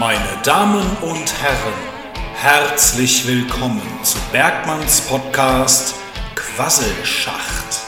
Meine 0.00 0.40
Damen 0.44 0.96
und 1.02 1.42
Herren, 1.42 1.74
herzlich 2.32 3.28
willkommen 3.28 3.82
zu 4.02 4.16
Bergmanns 4.32 5.02
Podcast 5.02 5.94
Quasselschacht. 6.34 7.82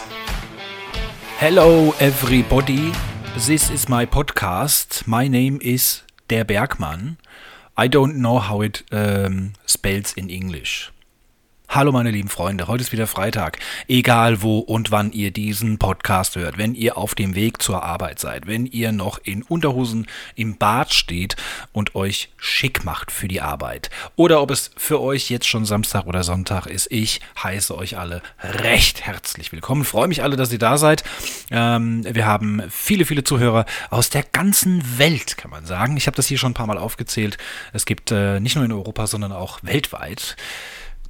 Hello 1.38 1.94
everybody, 2.00 2.92
this 3.34 3.70
is 3.70 3.88
my 3.88 4.04
podcast. 4.04 5.08
My 5.08 5.26
name 5.26 5.58
is 5.62 6.04
Der 6.28 6.44
Bergmann. 6.44 7.16
I 7.78 7.88
don't 7.88 8.16
know 8.18 8.46
how 8.46 8.62
it 8.62 8.84
um, 8.92 9.54
spells 9.66 10.12
in 10.12 10.28
English. 10.28 10.92
Hallo 11.74 11.90
meine 11.90 12.10
lieben 12.10 12.28
Freunde, 12.28 12.68
heute 12.68 12.82
ist 12.82 12.92
wieder 12.92 13.06
Freitag. 13.06 13.58
Egal 13.88 14.42
wo 14.42 14.58
und 14.58 14.90
wann 14.90 15.10
ihr 15.10 15.30
diesen 15.30 15.78
Podcast 15.78 16.36
hört, 16.36 16.58
wenn 16.58 16.74
ihr 16.74 16.98
auf 16.98 17.14
dem 17.14 17.34
Weg 17.34 17.62
zur 17.62 17.82
Arbeit 17.82 18.18
seid, 18.18 18.46
wenn 18.46 18.66
ihr 18.66 18.92
noch 18.92 19.18
in 19.24 19.42
Unterhosen 19.42 20.06
im 20.34 20.58
Bad 20.58 20.92
steht 20.92 21.34
und 21.72 21.94
euch 21.94 22.28
schick 22.36 22.84
macht 22.84 23.10
für 23.10 23.26
die 23.26 23.40
Arbeit 23.40 23.88
oder 24.16 24.42
ob 24.42 24.50
es 24.50 24.70
für 24.76 25.00
euch 25.00 25.30
jetzt 25.30 25.48
schon 25.48 25.64
Samstag 25.64 26.04
oder 26.04 26.24
Sonntag 26.24 26.66
ist, 26.66 26.92
ich 26.92 27.22
heiße 27.42 27.74
euch 27.74 27.96
alle 27.96 28.20
recht 28.42 29.06
herzlich 29.06 29.50
willkommen. 29.50 29.86
freue 29.86 30.08
mich 30.08 30.22
alle, 30.22 30.36
dass 30.36 30.52
ihr 30.52 30.58
da 30.58 30.76
seid. 30.76 31.04
Ähm, 31.50 32.04
wir 32.04 32.26
haben 32.26 32.64
viele, 32.68 33.06
viele 33.06 33.24
Zuhörer 33.24 33.64
aus 33.88 34.10
der 34.10 34.24
ganzen 34.24 34.98
Welt, 34.98 35.38
kann 35.38 35.50
man 35.50 35.64
sagen. 35.64 35.96
Ich 35.96 36.06
habe 36.06 36.18
das 36.18 36.26
hier 36.26 36.36
schon 36.36 36.50
ein 36.50 36.54
paar 36.54 36.66
Mal 36.66 36.76
aufgezählt. 36.76 37.38
Es 37.72 37.86
gibt 37.86 38.10
äh, 38.10 38.40
nicht 38.40 38.56
nur 38.56 38.64
in 38.66 38.72
Europa, 38.72 39.06
sondern 39.06 39.32
auch 39.32 39.60
weltweit. 39.62 40.36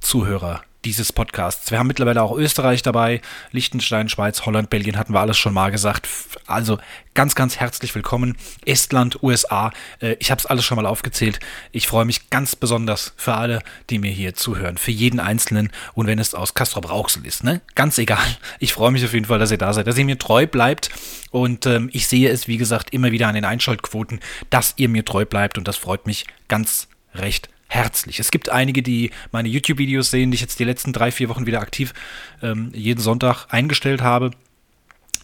Zuhörer 0.03 0.61
dieses 0.85 1.13
Podcasts. 1.13 1.71
Wir 1.71 1.79
haben 1.79 1.87
mittlerweile 1.87 2.21
auch 2.21 2.35
Österreich 2.35 2.81
dabei, 2.81 3.21
Liechtenstein, 3.51 4.09
Schweiz, 4.09 4.45
Holland, 4.45 4.69
Belgien 4.69 4.97
hatten 4.97 5.13
wir 5.13 5.21
alles 5.21 5.37
schon 5.37 5.53
mal 5.53 5.71
gesagt. 5.71 6.09
Also 6.45 6.77
ganz, 7.13 7.35
ganz 7.35 7.57
herzlich 7.57 7.95
willkommen. 7.95 8.35
Estland, 8.65 9.23
USA, 9.23 9.71
äh, 10.01 10.15
ich 10.19 10.29
habe 10.29 10.39
es 10.39 10.45
alles 10.45 10.65
schon 10.65 10.75
mal 10.75 10.85
aufgezählt. 10.85 11.39
Ich 11.71 11.87
freue 11.87 12.05
mich 12.05 12.29
ganz 12.29 12.55
besonders 12.55 13.13
für 13.15 13.35
alle, 13.35 13.61
die 13.89 13.99
mir 13.99 14.11
hier 14.11 14.33
zuhören, 14.33 14.77
für 14.77 14.91
jeden 14.91 15.19
Einzelnen 15.19 15.71
und 15.93 16.07
wenn 16.07 16.19
es 16.19 16.35
aus 16.35 16.53
Castro 16.53 16.81
Brauxel 16.81 17.25
ist, 17.25 17.43
ne? 17.43 17.61
Ganz 17.75 17.97
egal. 17.97 18.25
Ich 18.59 18.73
freue 18.73 18.91
mich 18.91 19.05
auf 19.05 19.13
jeden 19.13 19.25
Fall, 19.25 19.39
dass 19.39 19.51
ihr 19.51 19.57
da 19.57 19.71
seid, 19.71 19.87
dass 19.87 19.97
ihr 19.97 20.05
mir 20.05 20.19
treu 20.19 20.47
bleibt 20.47 20.89
und 21.31 21.65
ähm, 21.65 21.89
ich 21.93 22.07
sehe 22.07 22.29
es, 22.29 22.47
wie 22.47 22.57
gesagt, 22.57 22.93
immer 22.93 23.11
wieder 23.11 23.29
an 23.29 23.35
den 23.35 23.45
Einschaltquoten, 23.45 24.19
dass 24.49 24.73
ihr 24.75 24.89
mir 24.89 25.05
treu 25.05 25.25
bleibt 25.25 25.57
und 25.57 25.67
das 25.67 25.77
freut 25.77 26.05
mich 26.05 26.25
ganz 26.49 26.89
recht 27.15 27.52
herzlich. 27.73 28.19
Es 28.19 28.31
gibt 28.31 28.49
einige, 28.49 28.83
die 28.83 29.11
meine 29.31 29.49
YouTube-Videos 29.49 30.11
sehen, 30.11 30.31
die 30.31 30.35
ich 30.35 30.41
jetzt 30.41 30.59
die 30.59 30.63
letzten 30.63 30.93
drei, 30.93 31.11
vier 31.11 31.29
Wochen 31.29 31.45
wieder 31.45 31.61
aktiv 31.61 31.93
ähm, 32.41 32.71
jeden 32.73 33.01
Sonntag 33.01 33.47
eingestellt 33.49 34.01
habe 34.01 34.31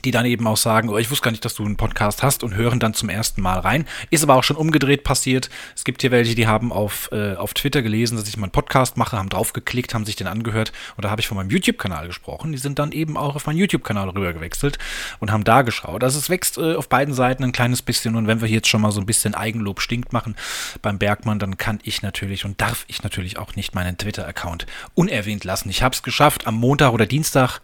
die 0.05 0.11
dann 0.11 0.25
eben 0.25 0.47
auch 0.47 0.57
sagen, 0.57 0.89
oh, 0.89 0.97
ich 0.97 1.11
wusste 1.11 1.25
gar 1.25 1.31
nicht, 1.31 1.43
dass 1.45 1.55
du 1.55 1.65
einen 1.65 1.77
Podcast 1.77 2.23
hast 2.23 2.43
und 2.43 2.55
hören 2.55 2.79
dann 2.79 2.93
zum 2.93 3.09
ersten 3.09 3.41
Mal 3.41 3.59
rein. 3.59 3.85
Ist 4.09 4.23
aber 4.23 4.35
auch 4.35 4.43
schon 4.43 4.57
umgedreht 4.57 5.03
passiert. 5.03 5.49
Es 5.75 5.83
gibt 5.83 6.01
hier 6.01 6.11
welche, 6.11 6.35
die 6.35 6.47
haben 6.47 6.71
auf, 6.71 7.09
äh, 7.11 7.35
auf 7.35 7.53
Twitter 7.53 7.81
gelesen, 7.81 8.17
dass 8.17 8.27
ich 8.27 8.37
mal 8.37 8.45
einen 8.45 8.51
Podcast 8.51 8.97
mache, 8.97 9.17
haben 9.17 9.29
draufgeklickt, 9.29 9.93
haben 9.93 10.05
sich 10.05 10.15
den 10.15 10.27
angehört 10.27 10.71
und 10.97 11.05
da 11.05 11.09
habe 11.09 11.21
ich 11.21 11.27
von 11.27 11.37
meinem 11.37 11.49
YouTube-Kanal 11.49 12.07
gesprochen. 12.07 12.51
Die 12.51 12.57
sind 12.57 12.79
dann 12.79 12.91
eben 12.91 13.17
auch 13.17 13.35
auf 13.35 13.45
meinen 13.45 13.57
YouTube-Kanal 13.57 14.09
rüber 14.09 14.33
gewechselt 14.33 14.77
und 15.19 15.31
haben 15.31 15.43
da 15.43 15.61
geschaut. 15.61 16.03
Also 16.03 16.19
es 16.19 16.29
wächst 16.29 16.57
äh, 16.57 16.75
auf 16.75 16.89
beiden 16.89 17.13
Seiten 17.13 17.43
ein 17.43 17.51
kleines 17.51 17.81
bisschen 17.81 18.15
und 18.15 18.27
wenn 18.27 18.41
wir 18.41 18.47
jetzt 18.47 18.67
schon 18.67 18.81
mal 18.81 18.91
so 18.91 18.99
ein 18.99 19.05
bisschen 19.05 19.35
Eigenlob 19.35 19.81
stinkt 19.81 20.13
machen 20.13 20.35
beim 20.81 20.97
Bergmann, 20.97 21.39
dann 21.39 21.57
kann 21.57 21.79
ich 21.83 22.01
natürlich 22.01 22.45
und 22.45 22.61
darf 22.61 22.85
ich 22.87 23.03
natürlich 23.03 23.37
auch 23.37 23.55
nicht 23.55 23.75
meinen 23.75 23.97
Twitter-Account 23.97 24.65
unerwähnt 24.95 25.43
lassen. 25.43 25.69
Ich 25.69 25.83
habe 25.83 25.93
es 25.93 26.03
geschafft, 26.03 26.47
am 26.47 26.55
Montag 26.55 26.93
oder 26.93 27.05
Dienstag 27.05 27.61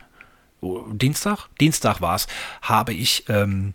Dienstag? 0.91 1.47
Dienstag 1.59 2.02
war 2.02 2.16
es, 2.16 2.27
habe 2.61 2.94
ich 2.94 3.25
ähm, 3.30 3.73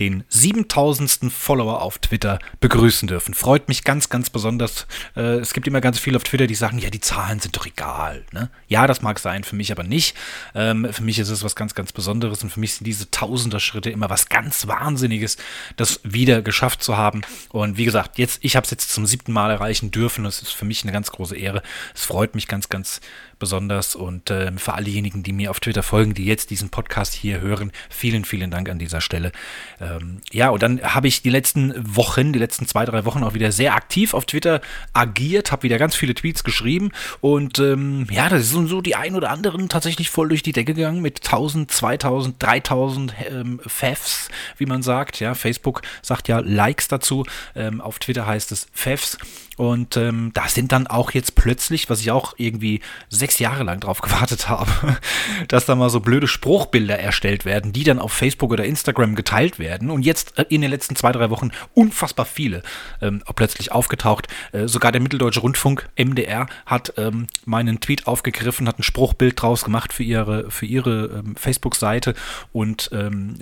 den 0.00 0.24
7000. 0.28 1.32
Follower 1.32 1.82
auf 1.82 1.98
Twitter 1.98 2.38
begrüßen 2.60 3.08
dürfen. 3.08 3.34
Freut 3.34 3.68
mich 3.68 3.84
ganz, 3.84 4.08
ganz 4.08 4.30
besonders. 4.30 4.86
Äh, 5.16 5.38
es 5.40 5.52
gibt 5.52 5.66
immer 5.66 5.80
ganz 5.80 5.98
viele 5.98 6.16
auf 6.16 6.24
Twitter, 6.24 6.46
die 6.46 6.54
sagen, 6.54 6.78
ja, 6.78 6.90
die 6.90 7.00
Zahlen 7.00 7.40
sind 7.40 7.56
doch 7.56 7.66
egal. 7.66 8.24
Ne? 8.32 8.50
Ja, 8.68 8.86
das 8.86 9.02
mag 9.02 9.18
sein, 9.18 9.44
für 9.44 9.56
mich 9.56 9.72
aber 9.72 9.82
nicht. 9.82 10.16
Ähm, 10.54 10.88
für 10.92 11.02
mich 11.02 11.18
ist 11.18 11.28
es 11.28 11.44
was 11.44 11.56
ganz, 11.56 11.74
ganz 11.74 11.92
Besonderes 11.92 12.42
und 12.42 12.50
für 12.50 12.60
mich 12.60 12.74
sind 12.74 12.86
diese 12.86 13.10
Tausender-Schritte 13.10 13.90
immer 13.90 14.10
was 14.10 14.28
ganz 14.28 14.66
Wahnsinniges, 14.66 15.36
das 15.76 16.00
wieder 16.04 16.42
geschafft 16.42 16.82
zu 16.82 16.96
haben. 16.96 17.22
Und 17.50 17.76
wie 17.76 17.84
gesagt, 17.84 18.18
jetzt, 18.18 18.44
ich 18.44 18.56
habe 18.56 18.64
es 18.64 18.70
jetzt 18.70 18.92
zum 18.92 19.06
siebten 19.06 19.32
Mal 19.32 19.50
erreichen 19.50 19.90
dürfen. 19.90 20.24
Das 20.24 20.42
ist 20.42 20.52
für 20.52 20.64
mich 20.64 20.82
eine 20.82 20.92
ganz 20.92 21.10
große 21.10 21.36
Ehre. 21.36 21.62
Es 21.94 22.04
freut 22.04 22.34
mich 22.34 22.48
ganz, 22.48 22.68
ganz 22.68 23.00
besonders 23.42 23.96
und 23.96 24.30
äh, 24.30 24.52
für 24.56 24.74
all 24.74 24.84
diejenigen, 24.84 25.24
die 25.24 25.32
mir 25.32 25.50
auf 25.50 25.58
Twitter 25.58 25.82
folgen, 25.82 26.14
die 26.14 26.24
jetzt 26.24 26.50
diesen 26.50 26.70
Podcast 26.70 27.12
hier 27.12 27.40
hören, 27.40 27.72
vielen, 27.90 28.24
vielen 28.24 28.52
Dank 28.52 28.68
an 28.68 28.78
dieser 28.78 29.00
Stelle. 29.00 29.32
Ähm, 29.82 30.20
ja, 30.30 30.50
und 30.50 30.62
dann 30.62 30.80
habe 30.80 31.08
ich 31.08 31.22
die 31.22 31.30
letzten 31.30 31.74
Wochen, 31.96 32.32
die 32.32 32.38
letzten 32.38 32.66
zwei, 32.66 32.84
drei 32.84 33.04
Wochen 33.04 33.24
auch 33.24 33.34
wieder 33.34 33.50
sehr 33.50 33.74
aktiv 33.74 34.14
auf 34.14 34.26
Twitter 34.26 34.60
agiert, 34.92 35.50
habe 35.50 35.64
wieder 35.64 35.78
ganz 35.78 35.96
viele 35.96 36.14
Tweets 36.14 36.44
geschrieben 36.44 36.92
und 37.20 37.58
ähm, 37.58 38.06
ja, 38.10 38.28
da 38.28 38.38
sind 38.38 38.68
so 38.68 38.80
die 38.80 38.94
ein 38.94 39.16
oder 39.16 39.30
anderen 39.30 39.68
tatsächlich 39.68 40.08
voll 40.08 40.28
durch 40.28 40.44
die 40.44 40.52
Decke 40.52 40.74
gegangen 40.74 41.02
mit 41.02 41.24
1000, 41.24 41.70
2000, 41.70 42.40
3000 42.40 43.14
ähm, 43.28 43.60
Fefs, 43.66 44.28
wie 44.56 44.66
man 44.66 44.82
sagt. 44.82 45.18
Ja, 45.18 45.34
Facebook 45.34 45.82
sagt 46.00 46.28
ja 46.28 46.38
Likes 46.38 46.86
dazu. 46.86 47.24
Ähm, 47.56 47.80
auf 47.80 47.98
Twitter 47.98 48.26
heißt 48.26 48.52
es 48.52 48.68
Fefs. 48.72 49.18
Und 49.56 49.96
ähm, 49.96 50.30
da 50.34 50.48
sind 50.48 50.72
dann 50.72 50.86
auch 50.86 51.12
jetzt 51.12 51.34
plötzlich, 51.34 51.90
was 51.90 52.00
ich 52.00 52.10
auch 52.10 52.34
irgendwie 52.38 52.80
sechs 53.08 53.38
Jahre 53.38 53.64
lang 53.64 53.80
drauf 53.80 54.00
gewartet 54.00 54.48
habe, 54.48 54.70
dass 55.48 55.66
da 55.66 55.74
mal 55.74 55.90
so 55.90 56.00
blöde 56.00 56.26
Spruchbilder 56.26 56.98
erstellt 56.98 57.44
werden, 57.44 57.72
die 57.72 57.84
dann 57.84 57.98
auf 57.98 58.12
Facebook 58.12 58.50
oder 58.50 58.64
Instagram 58.64 59.14
geteilt 59.14 59.58
werden. 59.58 59.90
Und 59.90 60.02
jetzt 60.02 60.38
äh, 60.38 60.46
in 60.48 60.62
den 60.62 60.70
letzten 60.70 60.96
zwei, 60.96 61.12
drei 61.12 61.30
Wochen 61.30 61.50
unfassbar 61.74 62.26
viele 62.26 62.62
ähm, 63.00 63.22
plötzlich 63.36 63.72
aufgetaucht. 63.72 64.28
Äh, 64.52 64.68
sogar 64.68 64.92
der 64.92 65.00
Mitteldeutsche 65.00 65.40
Rundfunk, 65.40 65.88
MDR, 65.96 66.46
hat 66.66 66.94
ähm, 66.96 67.26
meinen 67.44 67.80
Tweet 67.80 68.06
aufgegriffen, 68.06 68.68
hat 68.68 68.78
ein 68.78 68.82
Spruchbild 68.84 69.40
draus 69.40 69.64
gemacht 69.64 69.92
für 69.92 70.02
ihre, 70.02 70.50
für 70.50 70.66
ihre 70.66 71.22
ähm, 71.24 71.36
Facebook-Seite 71.36 72.14
und 72.52 72.90
ähm, 72.92 73.36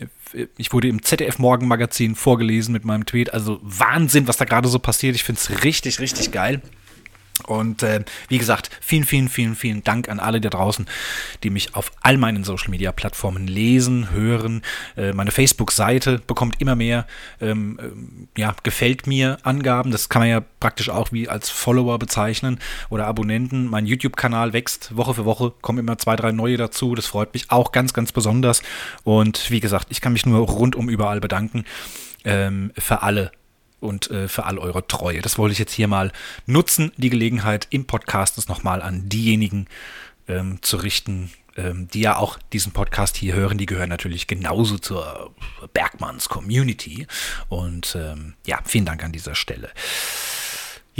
ich 0.56 0.72
wurde 0.72 0.88
im 0.88 1.02
ZDF 1.02 1.38
Morgenmagazin 1.38 2.14
vorgelesen 2.14 2.72
mit 2.72 2.84
meinem 2.84 3.06
Tweet. 3.06 3.32
Also 3.32 3.58
Wahnsinn, 3.62 4.28
was 4.28 4.36
da 4.36 4.44
gerade 4.44 4.68
so 4.68 4.78
passiert. 4.78 5.14
Ich 5.14 5.24
finde 5.24 5.40
es 5.40 5.64
richtig, 5.64 6.00
richtig 6.00 6.32
geil. 6.32 6.62
Und 7.40 7.82
äh, 7.82 8.04
wie 8.28 8.38
gesagt, 8.38 8.70
vielen, 8.80 9.04
vielen, 9.04 9.28
vielen, 9.28 9.54
vielen 9.54 9.84
Dank 9.84 10.08
an 10.08 10.20
alle 10.20 10.40
da 10.40 10.50
draußen, 10.50 10.86
die 11.42 11.50
mich 11.50 11.74
auf 11.74 11.92
all 12.02 12.16
meinen 12.16 12.44
Social 12.44 12.70
Media 12.70 12.92
Plattformen 12.92 13.46
lesen, 13.46 14.10
hören. 14.10 14.62
Äh, 14.96 15.12
meine 15.12 15.30
Facebook-Seite 15.30 16.20
bekommt 16.26 16.60
immer 16.60 16.76
mehr, 16.76 17.06
ähm, 17.40 17.78
äh, 18.36 18.40
ja, 18.40 18.54
gefällt 18.62 19.06
mir 19.06 19.38
Angaben. 19.42 19.90
Das 19.90 20.08
kann 20.08 20.22
man 20.22 20.28
ja 20.28 20.42
praktisch 20.60 20.90
auch 20.90 21.12
wie 21.12 21.28
als 21.28 21.50
Follower 21.50 21.98
bezeichnen 21.98 22.58
oder 22.88 23.06
Abonnenten. 23.06 23.66
Mein 23.66 23.86
YouTube-Kanal 23.86 24.52
wächst 24.52 24.96
Woche 24.96 25.14
für 25.14 25.24
Woche, 25.24 25.52
kommen 25.60 25.78
immer 25.78 25.98
zwei, 25.98 26.16
drei 26.16 26.32
neue 26.32 26.56
dazu. 26.56 26.94
Das 26.94 27.06
freut 27.06 27.34
mich 27.34 27.50
auch 27.50 27.72
ganz, 27.72 27.92
ganz 27.92 28.12
besonders. 28.12 28.62
Und 29.04 29.50
wie 29.50 29.60
gesagt, 29.60 29.86
ich 29.90 30.00
kann 30.00 30.12
mich 30.12 30.26
nur 30.26 30.46
rundum 30.46 30.88
überall 30.88 31.20
bedanken 31.20 31.64
ähm, 32.24 32.72
für 32.76 33.02
alle 33.02 33.32
und 33.80 34.10
äh, 34.10 34.28
für 34.28 34.44
all 34.44 34.58
eure 34.58 34.86
Treue. 34.86 35.22
Das 35.22 35.38
wollte 35.38 35.52
ich 35.52 35.58
jetzt 35.58 35.72
hier 35.72 35.88
mal 35.88 36.12
nutzen, 36.46 36.92
die 36.96 37.10
Gelegenheit 37.10 37.66
im 37.70 37.86
Podcast 37.86 38.38
das 38.38 38.48
nochmal 38.48 38.82
an 38.82 39.08
diejenigen 39.08 39.66
ähm, 40.28 40.62
zu 40.62 40.76
richten, 40.76 41.30
ähm, 41.56 41.88
die 41.88 42.00
ja 42.00 42.16
auch 42.16 42.38
diesen 42.52 42.72
Podcast 42.72 43.16
hier 43.16 43.34
hören. 43.34 43.58
Die 43.58 43.66
gehören 43.66 43.88
natürlich 43.88 44.26
genauso 44.26 44.78
zur 44.78 45.34
Bergmanns 45.72 46.28
Community. 46.28 47.06
Und 47.48 47.96
ähm, 47.98 48.34
ja, 48.46 48.60
vielen 48.64 48.84
Dank 48.84 49.02
an 49.02 49.12
dieser 49.12 49.34
Stelle. 49.34 49.70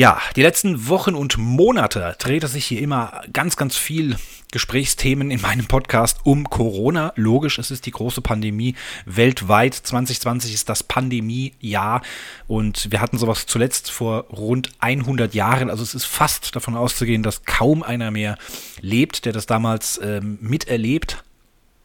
Ja, 0.00 0.18
die 0.34 0.40
letzten 0.40 0.88
Wochen 0.88 1.14
und 1.14 1.36
Monate 1.36 2.16
drehte 2.18 2.48
sich 2.48 2.64
hier 2.64 2.80
immer 2.80 3.20
ganz, 3.34 3.58
ganz 3.58 3.76
viel 3.76 4.16
Gesprächsthemen 4.50 5.30
in 5.30 5.42
meinem 5.42 5.66
Podcast 5.66 6.20
um 6.24 6.48
Corona. 6.48 7.12
Logisch, 7.16 7.58
es 7.58 7.70
ist 7.70 7.84
die 7.84 7.90
große 7.90 8.22
Pandemie 8.22 8.76
weltweit. 9.04 9.74
2020 9.74 10.54
ist 10.54 10.70
das 10.70 10.82
Pandemiejahr 10.82 12.00
und 12.48 12.90
wir 12.90 13.02
hatten 13.02 13.18
sowas 13.18 13.44
zuletzt 13.44 13.90
vor 13.90 14.24
rund 14.30 14.70
100 14.78 15.34
Jahren. 15.34 15.68
Also 15.68 15.82
es 15.82 15.94
ist 15.94 16.06
fast 16.06 16.56
davon 16.56 16.78
auszugehen, 16.78 17.22
dass 17.22 17.44
kaum 17.44 17.82
einer 17.82 18.10
mehr 18.10 18.38
lebt, 18.80 19.26
der 19.26 19.34
das 19.34 19.44
damals 19.44 20.00
ähm, 20.02 20.38
miterlebt 20.40 21.22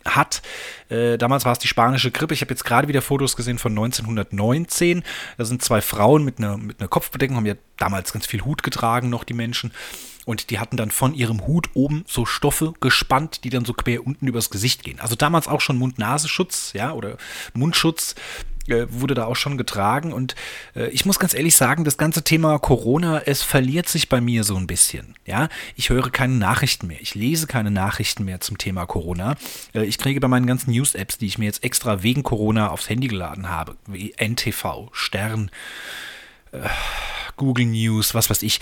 hat. 0.05 0.41
Äh, 0.89 1.17
damals 1.17 1.45
war 1.45 1.51
es 1.51 1.59
die 1.59 1.67
spanische 1.67 2.11
Grippe. 2.11 2.33
Ich 2.33 2.41
habe 2.41 2.51
jetzt 2.51 2.63
gerade 2.63 2.87
wieder 2.87 3.01
Fotos 3.01 3.35
gesehen 3.35 3.57
von 3.57 3.71
1919. 3.71 5.03
Da 5.37 5.45
sind 5.45 5.61
zwei 5.61 5.81
Frauen 5.81 6.23
mit 6.23 6.37
einer, 6.37 6.57
mit 6.57 6.79
einer 6.79 6.87
Kopfbedeckung, 6.87 7.37
haben 7.37 7.45
ja 7.45 7.55
damals 7.77 8.13
ganz 8.13 8.25
viel 8.25 8.41
Hut 8.45 8.63
getragen, 8.63 9.09
noch 9.09 9.23
die 9.23 9.33
Menschen. 9.33 9.71
Und 10.25 10.49
die 10.49 10.59
hatten 10.59 10.75
dann 10.75 10.89
von 10.89 11.13
ihrem 11.13 11.45
Hut 11.45 11.69
oben 11.75 12.03
so 12.07 12.25
Stoffe 12.25 12.73
gespannt, 12.79 13.43
die 13.43 13.49
dann 13.49 13.63
so 13.63 13.73
quer 13.73 14.05
unten 14.05 14.27
übers 14.27 14.49
Gesicht 14.49 14.83
gehen. 14.83 14.99
Also 14.99 15.15
damals 15.15 15.47
auch 15.47 15.61
schon 15.61 15.77
Mund-Nasenschutz, 15.77 16.73
ja, 16.73 16.93
oder 16.93 17.17
Mundschutz 17.53 18.15
äh, 18.67 18.87
wurde 18.89 19.13
da 19.13 19.25
auch 19.25 19.35
schon 19.35 19.57
getragen. 19.57 20.13
Und 20.13 20.35
äh, 20.75 20.87
ich 20.89 21.05
muss 21.05 21.19
ganz 21.19 21.33
ehrlich 21.33 21.55
sagen, 21.55 21.83
das 21.83 21.97
ganze 21.97 22.23
Thema 22.23 22.57
Corona, 22.59 23.21
es 23.25 23.41
verliert 23.41 23.87
sich 23.87 24.09
bei 24.09 24.21
mir 24.21 24.43
so 24.43 24.55
ein 24.55 24.67
bisschen. 24.67 25.15
Ja, 25.25 25.49
ich 25.75 25.89
höre 25.89 26.09
keine 26.09 26.35
Nachrichten 26.35 26.87
mehr. 26.87 27.01
Ich 27.01 27.15
lese 27.15 27.47
keine 27.47 27.71
Nachrichten 27.71 28.25
mehr 28.25 28.41
zum 28.41 28.57
Thema 28.57 28.85
Corona. 28.85 29.35
Äh, 29.73 29.85
ich 29.85 29.97
kriege 29.97 30.19
bei 30.19 30.27
meinen 30.27 30.47
ganzen 30.47 30.71
News-Apps, 30.71 31.17
die 31.17 31.27
ich 31.27 31.37
mir 31.37 31.45
jetzt 31.45 31.63
extra 31.63 32.03
wegen 32.03 32.23
Corona 32.23 32.69
aufs 32.69 32.89
Handy 32.89 33.07
geladen 33.07 33.49
habe, 33.49 33.75
wie 33.87 34.13
NTV, 34.17 34.89
Stern, 34.91 35.51
äh, 36.51 36.59
Google 37.37 37.65
News, 37.65 38.13
was 38.15 38.29
weiß 38.29 38.43
ich, 38.43 38.59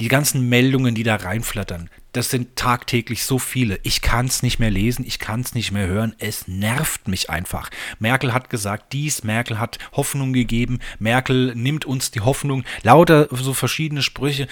die 0.00 0.08
ganzen 0.08 0.48
Meldungen, 0.48 0.94
die 0.94 1.02
da 1.02 1.16
reinflattern, 1.16 1.90
das 2.14 2.30
sind 2.30 2.56
tagtäglich 2.56 3.24
so 3.24 3.38
viele. 3.38 3.78
Ich 3.82 4.00
kann 4.00 4.26
es 4.26 4.42
nicht 4.42 4.60
mehr 4.60 4.70
lesen, 4.70 5.04
ich 5.06 5.18
kann 5.18 5.40
es 5.40 5.54
nicht 5.54 5.72
mehr 5.72 5.88
hören. 5.88 6.14
Es 6.18 6.46
nervt 6.46 7.08
mich 7.08 7.28
einfach. 7.28 7.70
Merkel 7.98 8.32
hat 8.32 8.50
gesagt 8.50 8.92
dies, 8.92 9.24
Merkel 9.24 9.58
hat 9.58 9.78
Hoffnung 9.92 10.32
gegeben, 10.32 10.78
Merkel 10.98 11.54
nimmt 11.56 11.84
uns 11.84 12.12
die 12.12 12.20
Hoffnung. 12.20 12.64
Lauter 12.82 13.28
so 13.30 13.52
verschiedene 13.52 14.00
Sprüche. 14.02 14.46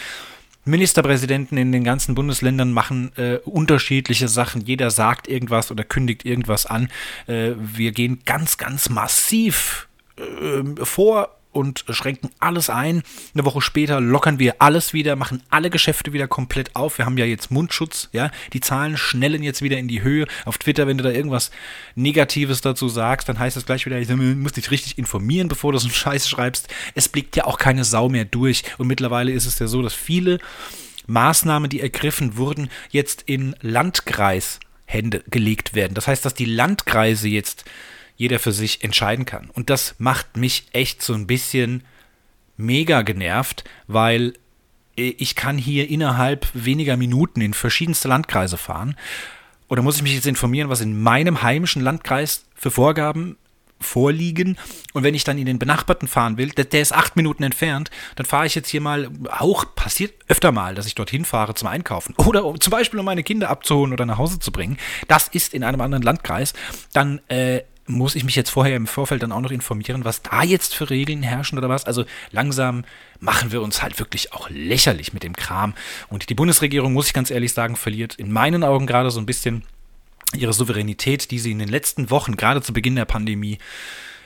Ministerpräsidenten 0.64 1.56
in 1.56 1.72
den 1.72 1.84
ganzen 1.84 2.14
Bundesländern 2.14 2.72
machen 2.72 3.12
äh, 3.16 3.38
unterschiedliche 3.44 4.28
Sachen. 4.28 4.60
Jeder 4.62 4.90
sagt 4.90 5.28
irgendwas 5.28 5.70
oder 5.70 5.84
kündigt 5.84 6.24
irgendwas 6.24 6.66
an. 6.66 6.88
Äh, 7.26 7.52
wir 7.56 7.92
gehen 7.92 8.20
ganz, 8.24 8.58
ganz 8.58 8.88
massiv 8.88 9.88
äh, 10.16 10.84
vor 10.84 11.36
und 11.52 11.84
schränken 11.90 12.30
alles 12.38 12.70
ein. 12.70 13.02
Eine 13.34 13.44
Woche 13.44 13.60
später 13.60 14.00
lockern 14.00 14.38
wir 14.38 14.56
alles 14.60 14.92
wieder, 14.92 15.16
machen 15.16 15.42
alle 15.50 15.70
Geschäfte 15.70 16.12
wieder 16.12 16.26
komplett 16.26 16.74
auf. 16.74 16.98
Wir 16.98 17.06
haben 17.06 17.18
ja 17.18 17.26
jetzt 17.26 17.50
Mundschutz, 17.50 18.08
ja. 18.12 18.30
Die 18.52 18.60
Zahlen 18.60 18.96
schnellen 18.96 19.42
jetzt 19.42 19.62
wieder 19.62 19.78
in 19.78 19.88
die 19.88 20.02
Höhe. 20.02 20.26
Auf 20.44 20.58
Twitter, 20.58 20.86
wenn 20.86 20.98
du 20.98 21.04
da 21.04 21.10
irgendwas 21.10 21.50
Negatives 21.94 22.62
dazu 22.62 22.88
sagst, 22.88 23.28
dann 23.28 23.38
heißt 23.38 23.56
das 23.56 23.66
gleich 23.66 23.86
wieder, 23.86 24.00
du 24.00 24.16
musst 24.16 24.56
dich 24.56 24.70
richtig 24.70 24.98
informieren, 24.98 25.48
bevor 25.48 25.72
du 25.72 25.78
so 25.78 25.86
einen 25.86 25.94
Scheiß 25.94 26.28
schreibst. 26.28 26.68
Es 26.94 27.08
blickt 27.08 27.36
ja 27.36 27.44
auch 27.44 27.58
keine 27.58 27.84
Sau 27.84 28.08
mehr 28.08 28.24
durch. 28.24 28.64
Und 28.78 28.86
mittlerweile 28.86 29.32
ist 29.32 29.46
es 29.46 29.58
ja 29.58 29.66
so, 29.66 29.82
dass 29.82 29.94
viele 29.94 30.38
Maßnahmen, 31.06 31.68
die 31.68 31.80
ergriffen 31.80 32.36
wurden, 32.36 32.70
jetzt 32.90 33.22
in 33.26 33.54
Landkreishände 33.60 35.22
gelegt 35.28 35.74
werden. 35.74 35.94
Das 35.94 36.06
heißt, 36.06 36.24
dass 36.24 36.34
die 36.34 36.46
Landkreise 36.46 37.28
jetzt 37.28 37.64
jeder 38.22 38.38
für 38.38 38.52
sich 38.52 38.84
entscheiden 38.84 39.24
kann. 39.24 39.50
Und 39.52 39.68
das 39.68 39.96
macht 39.98 40.36
mich 40.36 40.68
echt 40.72 41.02
so 41.02 41.12
ein 41.12 41.26
bisschen 41.26 41.82
mega 42.56 43.02
genervt, 43.02 43.64
weil 43.88 44.34
ich 44.94 45.34
kann 45.34 45.58
hier 45.58 45.90
innerhalb 45.90 46.46
weniger 46.54 46.96
Minuten 46.96 47.40
in 47.40 47.52
verschiedenste 47.52 48.06
Landkreise 48.06 48.58
fahren. 48.58 48.94
Oder 49.68 49.82
muss 49.82 49.96
ich 49.96 50.04
mich 50.04 50.14
jetzt 50.14 50.28
informieren, 50.28 50.68
was 50.68 50.80
in 50.80 51.02
meinem 51.02 51.42
heimischen 51.42 51.82
Landkreis 51.82 52.44
für 52.54 52.70
Vorgaben 52.70 53.38
vorliegen. 53.80 54.56
Und 54.92 55.02
wenn 55.02 55.16
ich 55.16 55.24
dann 55.24 55.38
in 55.38 55.46
den 55.46 55.58
benachbarten 55.58 56.06
fahren 56.06 56.36
will, 56.36 56.50
der, 56.50 56.66
der, 56.66 56.82
ist 56.82 56.92
acht 56.92 57.16
Minuten 57.16 57.42
entfernt, 57.42 57.90
dann 58.14 58.24
fahre 58.24 58.46
ich 58.46 58.54
jetzt 58.54 58.68
hier 58.68 58.80
mal, 58.80 59.10
auch 59.30 59.64
passiert 59.74 60.14
öfter 60.28 60.52
mal, 60.52 60.76
dass 60.76 60.86
ich 60.86 60.94
dorthin 60.94 61.24
fahre 61.24 61.54
zum 61.54 61.66
Einkaufen. 61.66 62.14
Oder 62.18 62.44
um, 62.44 62.60
zum 62.60 62.70
Beispiel, 62.70 63.00
um 63.00 63.06
meine 63.06 63.24
Kinder 63.24 63.50
abzuholen 63.50 63.92
oder 63.92 64.06
nach 64.06 64.18
Hause 64.18 64.38
zu 64.38 64.52
bringen. 64.52 64.78
Das 65.08 65.26
ist 65.26 65.54
in 65.54 65.64
einem 65.64 65.80
anderen 65.80 66.04
Landkreis. 66.04 66.52
Dann 66.92 67.20
äh, 67.26 67.62
muss 67.86 68.14
ich 68.14 68.24
mich 68.24 68.36
jetzt 68.36 68.50
vorher 68.50 68.76
im 68.76 68.86
Vorfeld 68.86 69.22
dann 69.22 69.32
auch 69.32 69.40
noch 69.40 69.50
informieren, 69.50 70.04
was 70.04 70.22
da 70.22 70.42
jetzt 70.42 70.74
für 70.74 70.88
Regeln 70.88 71.22
herrschen 71.22 71.58
oder 71.58 71.68
was. 71.68 71.84
Also 71.84 72.04
langsam 72.30 72.84
machen 73.20 73.52
wir 73.52 73.62
uns 73.62 73.82
halt 73.82 73.98
wirklich 73.98 74.32
auch 74.32 74.48
lächerlich 74.50 75.12
mit 75.12 75.22
dem 75.22 75.34
Kram. 75.34 75.74
Und 76.08 76.28
die 76.28 76.34
Bundesregierung, 76.34 76.92
muss 76.92 77.08
ich 77.08 77.12
ganz 77.12 77.30
ehrlich 77.30 77.52
sagen, 77.52 77.76
verliert 77.76 78.14
in 78.14 78.30
meinen 78.30 78.64
Augen 78.64 78.86
gerade 78.86 79.10
so 79.10 79.20
ein 79.20 79.26
bisschen 79.26 79.64
ihre 80.34 80.52
Souveränität, 80.52 81.30
die 81.30 81.38
sie 81.38 81.50
in 81.50 81.58
den 81.58 81.68
letzten 81.68 82.10
Wochen, 82.10 82.36
gerade 82.36 82.62
zu 82.62 82.72
Beginn 82.72 82.96
der 82.96 83.04
Pandemie, 83.04 83.58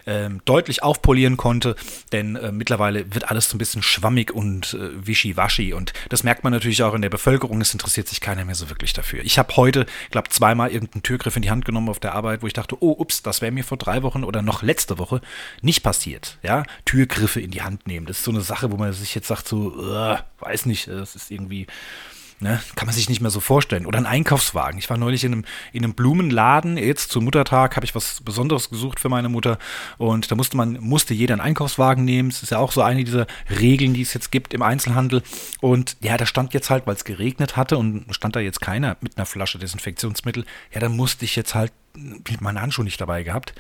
ähm, 0.07 0.41
deutlich 0.45 0.83
aufpolieren 0.83 1.37
konnte, 1.37 1.77
denn 2.13 2.37
äh, 2.37 2.53
mittlerweile 2.53 3.13
wird 3.15 3.31
alles 3.31 3.49
so 3.51 3.57
ein 3.57 3.59
bisschen 3.59 3.83
schwammig 3.83 4.33
und 4.33 4.75
äh, 4.75 5.07
wischiwaschi 5.07 5.73
und 5.73 5.93
das 6.09 6.23
merkt 6.23 6.45
man 6.45 6.53
natürlich 6.53 6.83
auch 6.83 6.95
in 6.95 7.03
der 7.03 7.11
Bevölkerung, 7.11 7.61
es 7.61 7.73
interessiert 7.73 8.09
sich 8.09 8.21
keiner 8.21 8.45
mehr 8.45 8.55
so 8.55 8.71
wirklich 8.71 8.93
dafür. 8.93 9.23
Ich 9.25 9.39
habe 9.39 9.57
heute, 9.57 9.87
glaube 10.11 10.29
zweimal 10.29 10.71
irgendeinen 10.71 11.03
Türgriff 11.03 11.37
in 11.37 11.43
die 11.43 11.51
Hand 11.51 11.65
genommen 11.65 11.89
auf 11.89 12.01
der 12.01 12.15
Arbeit, 12.15 12.43
wo 12.43 12.47
ich 12.47 12.53
dachte, 12.53 12.77
oh, 12.81 12.95
ups, 12.99 13.23
das 13.23 13.41
wäre 13.41 13.53
mir 13.53 13.65
vor 13.65 13.79
drei 13.79 14.03
Wochen 14.03 14.25
oder 14.25 14.43
noch 14.43 14.63
letzte 14.63 14.99
Woche 14.99 15.21
nicht 15.61 15.83
passiert. 15.83 16.39
Ja, 16.43 16.65
Türgriffe 16.85 17.41
in 17.41 17.51
die 17.51 17.63
Hand 17.63 17.87
nehmen, 17.87 18.07
das 18.07 18.19
ist 18.19 18.25
so 18.25 18.31
eine 18.31 18.41
Sache, 18.41 18.71
wo 18.71 18.77
man 18.77 18.93
sich 18.93 19.15
jetzt 19.15 19.29
sagt, 19.29 19.49
so, 19.49 19.77
weiß 20.39 20.67
nicht, 20.67 20.89
das 20.89 21.17
ist 21.17 21.31
irgendwie 21.31 21.67
Ne? 22.39 22.61
Kann 22.75 22.85
man 22.85 22.95
sich 22.95 23.09
nicht 23.09 23.23
mehr 23.23 23.31
so 23.31 23.41
vorstellen. 23.41 23.87
Oder 23.87 23.99
ein 23.99 24.05
Einkaufswagen. 24.05 24.79
Ich 24.79 24.91
war 24.91 24.99
neulich 24.99 25.25
in 25.25 25.33
einem, 25.33 25.45
in 25.73 25.85
einem 25.85 25.95
Blumenladen. 25.95 26.77
Jetzt 26.77 27.11
zum 27.11 27.25
Muttertag 27.25 27.77
habe 27.77 27.87
ich 27.87 27.95
was 27.95 28.21
Besonderes 28.21 28.69
gesucht 28.69 29.01
für 29.01 29.09
meine 29.09 29.31
Mutter. 29.31 29.59
Und 29.97 30.31
da 30.31 30.35
musste 30.35 30.57
man, 30.59 30.75
musste 30.81 31.15
jeder 31.15 31.33
einen 31.33 31.41
Einkaufswagen 31.41 32.05
nehmen. 32.05 32.29
Das 32.29 32.43
ist 32.43 32.51
ja 32.51 32.59
auch 32.59 32.73
so 32.73 32.83
eine 32.83 33.05
dieser 33.05 33.27
Regeln, 33.49 33.95
die 33.95 34.03
es 34.03 34.13
jetzt 34.13 34.31
gibt 34.31 34.53
im 34.53 34.61
Einzelhandel. 34.61 35.23
Und 35.63 35.97
ja, 36.01 36.19
da 36.19 36.27
stand 36.27 36.53
jetzt 36.53 36.69
halt, 36.69 36.87
weil 36.87 36.95
es 36.95 37.05
geregnet 37.05 37.57
hatte 37.57 37.79
und 37.79 38.05
stand 38.11 38.37
da 38.37 38.41
jetzt 38.41 38.61
keiner 38.61 38.99
mit 39.01 39.17
einer 39.17 39.25
Flasche 39.25 39.59
Desinfektionsmittel. 39.59 40.45
Ja, 40.75 40.81
dann 40.81 40.95
musste 40.95 41.25
ich 41.25 41.37
jetzt 41.37 41.55
halt 41.55 41.73
meine 42.41 42.61
Handschuhe 42.61 42.85
nicht 42.85 43.01
dabei 43.01 43.23
gehabt 43.23 43.55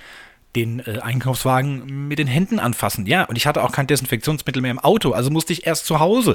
den 0.55 0.81
äh, 0.81 1.00
Einkaufswagen 1.00 2.08
mit 2.08 2.19
den 2.19 2.26
Händen 2.26 2.58
anfassen. 2.58 3.05
Ja, 3.05 3.25
und 3.25 3.37
ich 3.37 3.46
hatte 3.46 3.62
auch 3.62 3.72
kein 3.72 3.87
Desinfektionsmittel 3.87 4.62
mehr 4.62 4.70
im 4.70 4.79
Auto, 4.79 5.12
also 5.12 5.31
musste 5.31 5.52
ich 5.52 5.67
erst 5.67 5.84
zu 5.84 6.00
Hause 6.00 6.34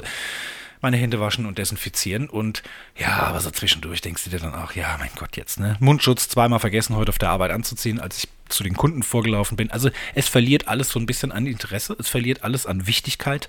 meine 0.82 0.96
Hände 0.96 1.20
waschen 1.20 1.46
und 1.46 1.58
desinfizieren. 1.58 2.28
Und 2.28 2.62
ja, 2.98 3.20
aber 3.20 3.40
so 3.40 3.50
zwischendurch 3.50 4.00
denkst 4.00 4.24
du 4.24 4.30
dir 4.30 4.40
dann 4.40 4.54
auch, 4.54 4.72
ja, 4.72 4.96
mein 4.98 5.10
Gott, 5.16 5.36
jetzt, 5.36 5.58
ne? 5.58 5.76
Mundschutz 5.80 6.28
zweimal 6.28 6.58
vergessen, 6.58 6.96
heute 6.96 7.10
auf 7.10 7.18
der 7.18 7.30
Arbeit 7.30 7.52
anzuziehen, 7.52 8.00
als 8.00 8.18
ich 8.18 8.28
zu 8.48 8.62
den 8.62 8.74
Kunden 8.74 9.02
vorgelaufen 9.02 9.56
bin. 9.56 9.70
Also 9.70 9.90
es 10.14 10.28
verliert 10.28 10.68
alles 10.68 10.90
so 10.90 10.98
ein 10.98 11.06
bisschen 11.06 11.32
an 11.32 11.46
Interesse, 11.46 11.96
es 11.98 12.08
verliert 12.08 12.44
alles 12.44 12.66
an 12.66 12.86
Wichtigkeit. 12.86 13.48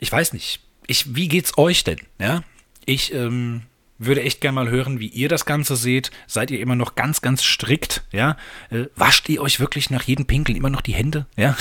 Ich 0.00 0.10
weiß 0.10 0.32
nicht. 0.32 0.60
Ich, 0.86 1.14
wie 1.14 1.28
geht's 1.28 1.58
euch 1.58 1.84
denn? 1.84 1.98
Ja? 2.18 2.42
Ich 2.86 3.12
ähm, 3.12 3.62
würde 4.04 4.22
echt 4.22 4.40
gerne 4.40 4.54
mal 4.54 4.70
hören, 4.70 5.00
wie 5.00 5.08
ihr 5.08 5.28
das 5.28 5.44
Ganze 5.44 5.76
seht. 5.76 6.10
Seid 6.26 6.50
ihr 6.50 6.60
immer 6.60 6.76
noch 6.76 6.94
ganz, 6.94 7.20
ganz 7.20 7.42
strikt? 7.42 8.02
Ja? 8.12 8.36
Äh, 8.70 8.84
wascht 8.96 9.28
ihr 9.28 9.42
euch 9.42 9.60
wirklich 9.60 9.90
nach 9.90 10.02
jedem 10.02 10.26
Pinkeln 10.26 10.56
immer 10.56 10.70
noch 10.70 10.80
die 10.80 10.94
Hände? 10.94 11.26
Ja? 11.36 11.56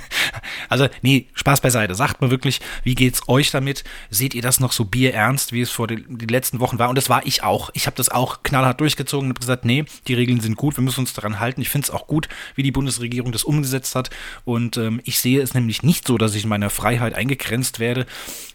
also, 0.68 0.88
nee, 1.02 1.28
Spaß 1.34 1.60
beiseite. 1.60 1.94
Sagt 1.94 2.20
mir 2.20 2.30
wirklich, 2.30 2.60
wie 2.84 2.94
geht's 2.94 3.28
euch 3.28 3.50
damit? 3.50 3.84
Seht 4.10 4.34
ihr 4.34 4.42
das 4.42 4.60
noch 4.60 4.72
so 4.72 4.84
bierernst, 4.84 5.52
wie 5.52 5.60
es 5.60 5.70
vor 5.70 5.86
den, 5.86 6.18
den 6.18 6.28
letzten 6.28 6.60
Wochen 6.60 6.78
war? 6.78 6.88
Und 6.88 6.96
das 6.96 7.08
war 7.08 7.26
ich 7.26 7.42
auch. 7.42 7.70
Ich 7.74 7.86
habe 7.86 7.96
das 7.96 8.08
auch 8.08 8.42
knallhart 8.42 8.80
durchgezogen 8.80 9.28
und 9.28 9.34
habe 9.36 9.40
gesagt, 9.40 9.64
nee, 9.64 9.84
die 10.08 10.14
Regeln 10.14 10.40
sind 10.40 10.56
gut, 10.56 10.76
wir 10.76 10.84
müssen 10.84 11.00
uns 11.00 11.12
daran 11.12 11.40
halten. 11.40 11.60
Ich 11.60 11.70
finde 11.70 11.86
es 11.86 11.90
auch 11.90 12.06
gut, 12.06 12.28
wie 12.54 12.62
die 12.62 12.72
Bundesregierung 12.72 13.32
das 13.32 13.44
umgesetzt 13.44 13.94
hat. 13.94 14.10
Und 14.44 14.76
ähm, 14.76 15.00
ich 15.04 15.18
sehe 15.18 15.40
es 15.40 15.54
nämlich 15.54 15.82
nicht 15.82 16.06
so, 16.06 16.18
dass 16.18 16.34
ich 16.34 16.44
in 16.44 16.48
meiner 16.48 16.70
Freiheit 16.70 17.14
eingegrenzt 17.14 17.78
werde, 17.78 18.06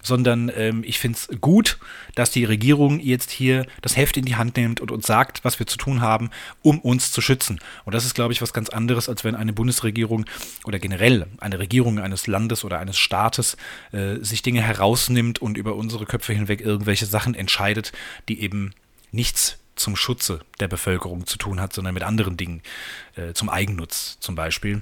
sondern 0.02 0.52
ähm, 0.56 0.84
ich 0.86 1.00
finde 1.00 1.18
es 1.18 1.42
gut, 1.42 1.78
dass 2.16 2.32
die 2.32 2.46
Regierung 2.46 3.00
jetzt 3.18 3.32
hier 3.32 3.66
das 3.82 3.98
Heft 3.98 4.18
in 4.18 4.26
die 4.26 4.36
Hand 4.36 4.58
nimmt 4.58 4.80
und 4.80 4.92
uns 4.92 5.06
sagt, 5.06 5.44
was 5.44 5.60
wir 5.60 5.68
zu 5.68 5.78
tun 5.78 6.02
haben, 6.02 6.30
um 6.62 6.80
uns 6.80 7.12
zu 7.12 7.22
schützen. 7.22 7.60
Und 7.86 7.94
das 7.94 8.06
ist, 8.06 8.14
glaube 8.14 8.34
ich, 8.34 8.42
was 8.42 8.54
ganz 8.54 8.70
anderes, 8.70 9.10
als 9.10 9.24
wenn 9.24 9.36
eine 9.36 9.54
Bundesregierung 9.54 10.26
oder 10.66 10.80
generell 10.80 11.28
eine 11.40 11.60
Regierung 11.60 12.00
eines 12.00 12.28
Landes 12.28 12.64
oder 12.64 12.80
eines 12.80 12.98
Staates 12.98 13.58
äh, 13.92 14.16
sich 14.22 14.42
Dinge 14.42 14.62
herausnimmt 14.62 15.40
und 15.40 15.58
über 15.58 15.76
unsere 15.76 16.06
Köpfe 16.06 16.34
hinweg 16.34 16.62
irgendwelche 16.62 17.06
Sachen 17.06 17.34
entscheidet, 17.36 17.92
die 18.30 18.42
eben 18.42 18.74
nichts 19.12 19.58
zum 19.76 19.96
Schutze 19.96 20.40
der 20.60 20.68
Bevölkerung 20.68 21.26
zu 21.26 21.38
tun 21.38 21.60
hat, 21.62 21.74
sondern 21.74 21.94
mit 21.94 22.04
anderen 22.04 22.38
Dingen, 22.38 22.62
äh, 23.16 23.34
zum 23.34 23.50
Eigennutz 23.50 24.18
zum 24.20 24.36
Beispiel. 24.36 24.82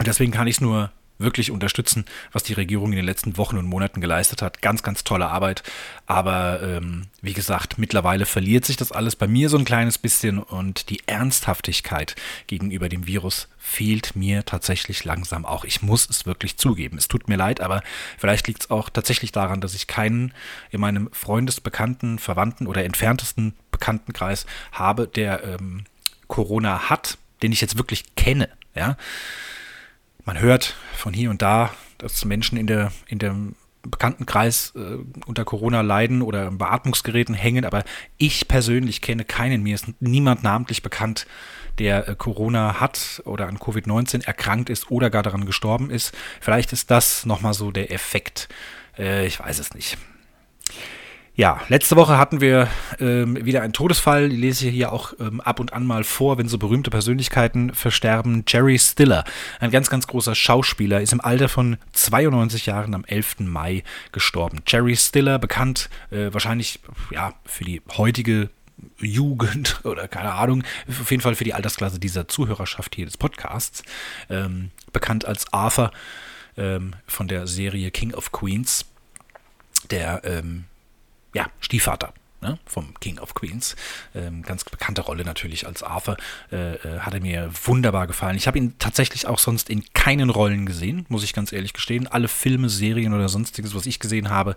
deswegen 0.00 0.32
kann 0.32 0.46
ich 0.46 0.56
es 0.56 0.60
nur 0.60 0.90
wirklich 1.18 1.50
unterstützen, 1.50 2.04
was 2.32 2.42
die 2.42 2.52
Regierung 2.52 2.92
in 2.92 2.96
den 2.96 3.04
letzten 3.04 3.36
Wochen 3.36 3.56
und 3.56 3.66
Monaten 3.66 4.00
geleistet 4.00 4.42
hat. 4.42 4.60
Ganz, 4.62 4.82
ganz 4.82 5.04
tolle 5.04 5.28
Arbeit. 5.28 5.62
Aber 6.06 6.62
ähm, 6.62 7.06
wie 7.22 7.32
gesagt, 7.32 7.78
mittlerweile 7.78 8.26
verliert 8.26 8.64
sich 8.64 8.76
das 8.76 8.92
alles 8.92 9.16
bei 9.16 9.26
mir 9.26 9.48
so 9.48 9.58
ein 9.58 9.64
kleines 9.64 9.98
bisschen 9.98 10.38
und 10.38 10.90
die 10.90 11.00
Ernsthaftigkeit 11.06 12.16
gegenüber 12.46 12.88
dem 12.88 13.06
Virus 13.06 13.48
fehlt 13.58 14.14
mir 14.14 14.44
tatsächlich 14.44 15.04
langsam 15.04 15.44
auch. 15.44 15.64
Ich 15.64 15.82
muss 15.82 16.08
es 16.08 16.24
wirklich 16.24 16.56
zugeben. 16.56 16.98
Es 16.98 17.08
tut 17.08 17.28
mir 17.28 17.36
leid, 17.36 17.60
aber 17.60 17.82
vielleicht 18.16 18.46
liegt 18.46 18.62
es 18.62 18.70
auch 18.70 18.90
tatsächlich 18.90 19.32
daran, 19.32 19.60
dass 19.60 19.74
ich 19.74 19.88
keinen 19.88 20.32
in 20.70 20.80
meinem 20.80 21.08
Freundesbekannten, 21.12 22.18
Verwandten 22.18 22.68
oder 22.68 22.84
entferntesten 22.84 23.54
Bekanntenkreis 23.72 24.46
habe, 24.70 25.08
der 25.08 25.42
ähm, 25.42 25.84
Corona 26.28 26.88
hat, 26.88 27.18
den 27.42 27.52
ich 27.52 27.60
jetzt 27.60 27.76
wirklich 27.76 28.14
kenne. 28.14 28.48
Ja 28.74 28.96
man 30.26 30.40
hört 30.40 30.76
von 30.94 31.14
hier 31.14 31.30
und 31.30 31.40
da, 31.40 31.70
dass 31.98 32.24
Menschen 32.26 32.58
in 32.58 32.66
der, 32.66 32.92
in 33.06 33.18
dem 33.18 33.54
Bekanntenkreis 33.82 34.72
äh, 34.76 34.98
unter 35.26 35.44
Corona 35.44 35.80
leiden 35.80 36.20
oder 36.20 36.50
Beatmungsgeräten 36.50 37.34
hängen, 37.34 37.64
aber 37.64 37.84
ich 38.18 38.48
persönlich 38.48 39.00
kenne 39.00 39.24
keinen, 39.24 39.62
mir 39.62 39.76
ist 39.76 39.86
niemand 40.00 40.42
namentlich 40.42 40.82
bekannt, 40.82 41.26
der 41.78 42.08
äh, 42.08 42.14
Corona 42.16 42.80
hat 42.80 43.22
oder 43.24 43.46
an 43.46 43.58
Covid-19 43.58 44.26
erkrankt 44.26 44.70
ist 44.70 44.90
oder 44.90 45.08
gar 45.08 45.22
daran 45.22 45.46
gestorben 45.46 45.90
ist. 45.90 46.14
Vielleicht 46.40 46.72
ist 46.72 46.90
das 46.90 47.24
nochmal 47.26 47.54
so 47.54 47.70
der 47.70 47.92
Effekt. 47.92 48.48
Äh, 48.98 49.26
ich 49.26 49.38
weiß 49.38 49.58
es 49.60 49.74
nicht. 49.74 49.96
Ja, 51.38 51.60
letzte 51.68 51.96
Woche 51.96 52.16
hatten 52.16 52.40
wir 52.40 52.66
ähm, 52.98 53.44
wieder 53.44 53.60
einen 53.60 53.74
Todesfall, 53.74 54.30
die 54.30 54.36
lese 54.36 54.68
ich 54.68 54.74
hier 54.74 54.90
auch 54.90 55.12
ähm, 55.20 55.42
ab 55.42 55.60
und 55.60 55.74
an 55.74 55.84
mal 55.84 56.02
vor, 56.02 56.38
wenn 56.38 56.48
so 56.48 56.56
berühmte 56.56 56.88
Persönlichkeiten 56.88 57.74
versterben. 57.74 58.42
Jerry 58.48 58.78
Stiller, 58.78 59.22
ein 59.60 59.70
ganz, 59.70 59.90
ganz 59.90 60.06
großer 60.06 60.34
Schauspieler, 60.34 61.02
ist 61.02 61.12
im 61.12 61.20
Alter 61.20 61.50
von 61.50 61.76
92 61.92 62.64
Jahren 62.64 62.94
am 62.94 63.04
11. 63.04 63.40
Mai 63.40 63.84
gestorben. 64.12 64.62
Jerry 64.66 64.96
Stiller, 64.96 65.38
bekannt 65.38 65.90
äh, 66.10 66.32
wahrscheinlich 66.32 66.80
ja, 67.10 67.34
für 67.44 67.64
die 67.64 67.82
heutige 67.98 68.48
Jugend 68.98 69.80
oder 69.84 70.08
keine 70.08 70.32
Ahnung, 70.32 70.64
auf 70.88 71.10
jeden 71.10 71.22
Fall 71.22 71.34
für 71.34 71.44
die 71.44 71.52
Altersklasse 71.52 71.98
dieser 71.98 72.28
Zuhörerschaft 72.28 72.94
hier 72.94 73.04
des 73.04 73.18
Podcasts, 73.18 73.82
ähm, 74.30 74.70
bekannt 74.90 75.26
als 75.26 75.52
Arthur 75.52 75.90
ähm, 76.56 76.94
von 77.06 77.28
der 77.28 77.46
Serie 77.46 77.90
King 77.90 78.14
of 78.14 78.32
Queens, 78.32 78.86
der 79.90 80.22
ähm, 80.24 80.64
ja, 81.36 81.50
Stiefvater 81.60 82.14
ne, 82.40 82.58
vom 82.64 82.94
King 83.00 83.18
of 83.18 83.34
Queens. 83.34 83.76
Ähm, 84.14 84.40
ganz 84.42 84.64
bekannte 84.64 85.02
Rolle 85.02 85.22
natürlich 85.22 85.66
als 85.66 85.82
Arthur. 85.82 86.16
Äh, 86.50 86.76
äh, 86.76 87.00
hat 87.00 87.12
er 87.12 87.20
mir 87.20 87.50
wunderbar 87.64 88.06
gefallen. 88.06 88.36
Ich 88.38 88.46
habe 88.46 88.56
ihn 88.56 88.74
tatsächlich 88.78 89.26
auch 89.26 89.38
sonst 89.38 89.68
in 89.68 89.84
keinen 89.92 90.30
Rollen 90.30 90.64
gesehen, 90.64 91.04
muss 91.10 91.24
ich 91.24 91.34
ganz 91.34 91.52
ehrlich 91.52 91.74
gestehen. 91.74 92.06
Alle 92.06 92.28
Filme, 92.28 92.70
Serien 92.70 93.12
oder 93.12 93.28
sonstiges, 93.28 93.74
was 93.74 93.84
ich 93.84 94.00
gesehen 94.00 94.30
habe, 94.30 94.54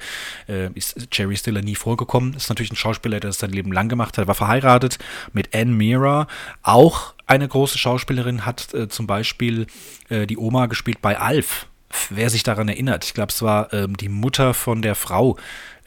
äh, 0.48 0.72
ist 0.74 0.96
Jerry 1.12 1.36
Stiller 1.36 1.62
nie 1.62 1.76
vorgekommen. 1.76 2.34
Ist 2.34 2.48
natürlich 2.48 2.72
ein 2.72 2.78
Schauspieler, 2.78 3.20
der 3.20 3.32
es 3.32 3.40
sein 3.40 3.52
Leben 3.52 3.74
lang 3.74 3.90
gemacht 3.90 4.18
hat. 4.18 4.28
War 4.28 4.36
verheiratet 4.36 5.00
mit 5.34 5.54
Anne 5.54 5.74
Mira, 5.74 6.28
auch 6.64 7.14
eine 7.26 7.48
große 7.48 7.78
Schauspielerin, 7.78 8.46
hat 8.46 8.74
äh, 8.74 8.88
zum 8.88 9.06
Beispiel 9.06 9.68
äh, 10.08 10.26
die 10.28 10.38
Oma 10.38 10.68
gespielt 10.68 11.02
bei 11.02 11.20
Alf 11.20 11.68
wer 12.10 12.30
sich 12.30 12.44
daran 12.44 12.68
erinnert. 12.68 13.06
Ich 13.06 13.14
glaube, 13.14 13.32
es 13.32 13.42
war 13.42 13.74
ähm, 13.74 13.98
die 13.98 14.10
Mutter 14.10 14.54
von 14.54 14.82
der 14.82 14.96
Frau, 14.96 15.38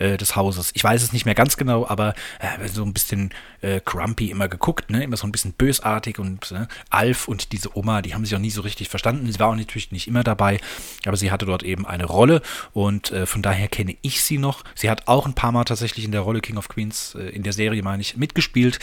äh, 0.02 0.16
des 0.16 0.34
Hauses. 0.34 0.72
Ich 0.74 0.82
weiß 0.82 1.02
es 1.02 1.12
nicht 1.12 1.26
mehr 1.26 1.34
ganz 1.34 1.56
genau, 1.56 1.86
aber 1.86 2.14
äh, 2.40 2.66
so 2.68 2.82
ein 2.82 2.92
bisschen 2.92 3.30
äh, 3.60 3.80
grumpy 3.84 4.30
immer 4.30 4.48
geguckt, 4.48 4.90
ne? 4.90 5.04
immer 5.04 5.16
so 5.16 5.26
ein 5.26 5.32
bisschen 5.32 5.52
bösartig 5.52 6.18
und 6.18 6.50
ne? 6.50 6.66
Alf 6.90 7.28
und 7.28 7.52
diese 7.52 7.76
Oma, 7.76 8.02
die 8.02 8.12
haben 8.12 8.24
sich 8.24 8.34
auch 8.34 8.40
nie 8.40 8.50
so 8.50 8.62
richtig 8.62 8.88
verstanden. 8.88 9.30
Sie 9.30 9.38
war 9.38 9.48
auch 9.48 9.54
natürlich 9.54 9.92
nicht 9.92 10.08
immer 10.08 10.24
dabei, 10.24 10.58
aber 11.06 11.16
sie 11.16 11.30
hatte 11.30 11.46
dort 11.46 11.62
eben 11.62 11.86
eine 11.86 12.04
Rolle 12.04 12.42
und 12.72 13.12
äh, 13.12 13.26
von 13.26 13.42
daher 13.42 13.68
kenne 13.68 13.96
ich 14.02 14.22
sie 14.22 14.38
noch. 14.38 14.64
Sie 14.74 14.90
hat 14.90 15.06
auch 15.06 15.24
ein 15.24 15.34
paar 15.34 15.52
Mal 15.52 15.64
tatsächlich 15.64 16.04
in 16.04 16.10
der 16.12 16.22
Rolle 16.22 16.40
King 16.40 16.56
of 16.56 16.68
Queens, 16.68 17.14
in 17.14 17.44
der 17.44 17.52
Serie 17.52 17.82
meine 17.82 18.00
ich, 18.00 18.16
mitgespielt. 18.16 18.78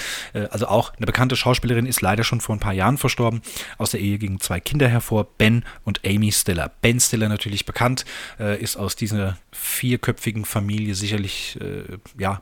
Also 0.52 0.68
auch 0.68 0.94
eine 0.96 1.06
bekannte 1.06 1.36
Schauspielerin 1.36 1.86
ist 1.86 2.02
leider 2.02 2.24
schon 2.24 2.42
vor 2.42 2.56
ein 2.56 2.60
paar 2.60 2.74
Jahren 2.74 2.98
verstorben. 2.98 3.42
Aus 3.78 3.92
der 3.92 4.00
Ehe 4.00 4.18
gingen 4.18 4.40
zwei 4.40 4.60
Kinder 4.60 4.88
hervor, 4.88 5.26
Ben 5.38 5.66
und 5.84 6.02
Amy 6.06 6.32
Stiller. 6.32 6.72
Ben 6.82 7.00
Stiller 7.00 7.28
natürlich 7.28 7.66
bekannt, 7.66 8.06
ist 8.60 8.78
aus 8.78 8.96
dieser 8.96 9.38
vierköpfigen 9.52 10.46
Familie 10.46 10.96
sicher 10.96 11.09
sicherlich 11.10 11.58
äh, 11.60 11.98
ja, 12.18 12.42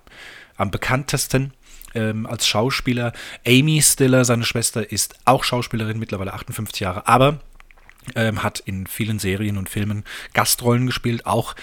am 0.58 0.72
bekanntesten 0.72 1.54
ähm, 1.94 2.26
als 2.26 2.48
Schauspieler. 2.48 3.14
Amy 3.46 3.82
Stiller, 3.82 4.26
seine 4.26 4.44
Schwester, 4.44 4.92
ist 4.92 5.16
auch 5.26 5.44
Schauspielerin, 5.44 6.00
mittlerweile 6.00 6.34
58 6.34 6.80
Jahre, 6.82 7.08
aber 7.08 7.40
ähm, 8.16 8.44
hat 8.44 8.60
in 8.60 8.88
vielen 8.88 9.20
Serien 9.20 9.58
und 9.58 9.70
Filmen 9.70 10.04
Gastrollen 10.34 10.86
gespielt, 10.86 11.26
auch 11.26 11.56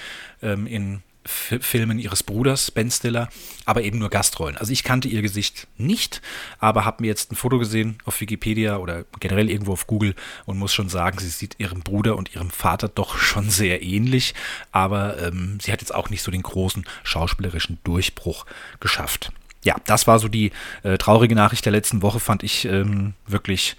ähm, 0.43 0.67
in 0.67 1.03
Filmen 1.27 1.99
ihres 1.99 2.23
Bruders, 2.23 2.71
Ben 2.71 2.91
Stiller, 2.91 3.29
aber 3.65 3.83
eben 3.83 3.99
nur 3.99 4.11
Gastrollen. 4.11 4.57
Also 4.57 4.73
ich 4.73 4.85
kannte 4.85 5.09
ihr 5.09 5.23
Gesicht 5.23 5.67
nicht, 5.79 6.21
aber 6.59 6.85
habe 6.85 7.03
mir 7.03 7.09
jetzt 7.09 7.33
ein 7.33 7.37
Foto 7.37 7.59
gesehen 7.59 7.99
auf 8.05 8.21
Wikipedia 8.21 8.77
oder 8.77 9.05
generell 9.21 9.51
irgendwo 9.51 9.73
auf 9.73 9.87
Google 9.87 10.15
und 10.45 10.59
muss 10.59 10.75
schon 10.75 10.89
sagen, 10.89 11.19
sie 11.19 11.29
sieht 11.29 11.57
ihrem 11.59 11.81
Bruder 11.81 12.17
und 12.17 12.35
ihrem 12.35 12.51
Vater 12.51 12.89
doch 12.89 13.17
schon 13.19 13.49
sehr 13.51 13.83
ähnlich, 13.83 14.35
aber 14.71 15.19
ähm, 15.23 15.59
sie 15.63 15.73
hat 15.73 15.81
jetzt 15.81 15.95
auch 15.95 16.11
nicht 16.11 16.23
so 16.23 16.31
den 16.31 16.43
großen 16.43 16.85
schauspielerischen 17.05 17.79
Durchbruch 17.85 18.45
geschafft. 18.81 19.33
Ja, 19.65 19.77
das 19.87 20.07
war 20.07 20.19
so 20.19 20.29
die 20.29 20.53
äh, 20.83 20.99
traurige 20.99 21.35
Nachricht 21.35 21.65
der 21.65 21.73
letzten 21.73 22.03
Woche, 22.03 22.21
fand 22.21 22.43
ich 22.43 22.67
ähm, 22.67 23.15
wirklich, 23.27 23.77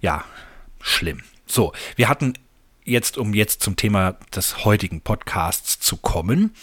ja, 0.00 0.24
schlimm. 0.80 1.22
So, 1.46 1.72
wir 1.96 2.08
hatten 2.08 2.34
jetzt, 2.88 3.18
um 3.18 3.34
jetzt 3.34 3.62
zum 3.62 3.76
Thema 3.76 4.16
des 4.34 4.64
heutigen 4.64 5.00
Podcasts 5.00 5.78
zu 5.78 5.96
kommen. 5.96 6.54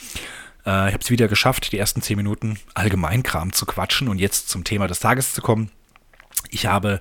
Äh, 0.66 0.90
ich 0.90 0.94
habe 0.94 1.00
es 1.04 1.10
wieder 1.10 1.28
geschafft, 1.28 1.72
die 1.72 1.78
ersten 1.78 2.02
zehn 2.02 2.18
Minuten 2.18 2.60
Allgemeinkram 2.74 3.54
zu 3.54 3.66
quatschen 3.66 4.08
und 4.08 4.20
jetzt 4.20 4.50
zum 4.50 4.64
Thema 4.64 4.88
des 4.88 5.00
Tages 5.00 5.34
zu 5.34 5.42
kommen. 5.42 5.72
Ich 6.50 6.66
habe 6.66 7.00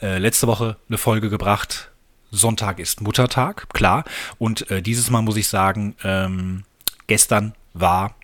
äh, 0.00 0.18
letzte 0.18 0.46
Woche 0.46 0.76
eine 0.88 0.98
Folge 0.98 1.30
gebracht. 1.30 1.90
Sonntag 2.30 2.78
ist 2.78 3.00
Muttertag, 3.00 3.68
klar. 3.74 4.04
Und 4.38 4.70
äh, 4.70 4.82
dieses 4.82 5.10
Mal 5.10 5.22
muss 5.22 5.36
ich 5.36 5.48
sagen, 5.48 5.94
ähm, 6.02 6.64
gestern 7.06 7.54
war. 7.74 8.14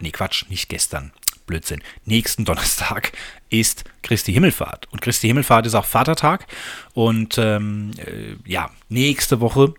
Nee, 0.00 0.10
Quatsch, 0.10 0.48
nicht 0.48 0.68
gestern. 0.68 1.12
Blödsinn. 1.46 1.82
Nächsten 2.04 2.44
Donnerstag 2.44 3.12
ist 3.50 3.84
Christi 4.02 4.32
Himmelfahrt. 4.32 4.88
Und 4.90 5.02
Christi 5.02 5.26
Himmelfahrt 5.26 5.66
ist 5.66 5.74
auch 5.74 5.84
Vatertag. 5.84 6.46
Und 6.92 7.38
ähm, 7.38 7.92
äh, 7.98 8.36
ja, 8.50 8.70
nächste 8.88 9.40
Woche, 9.40 9.74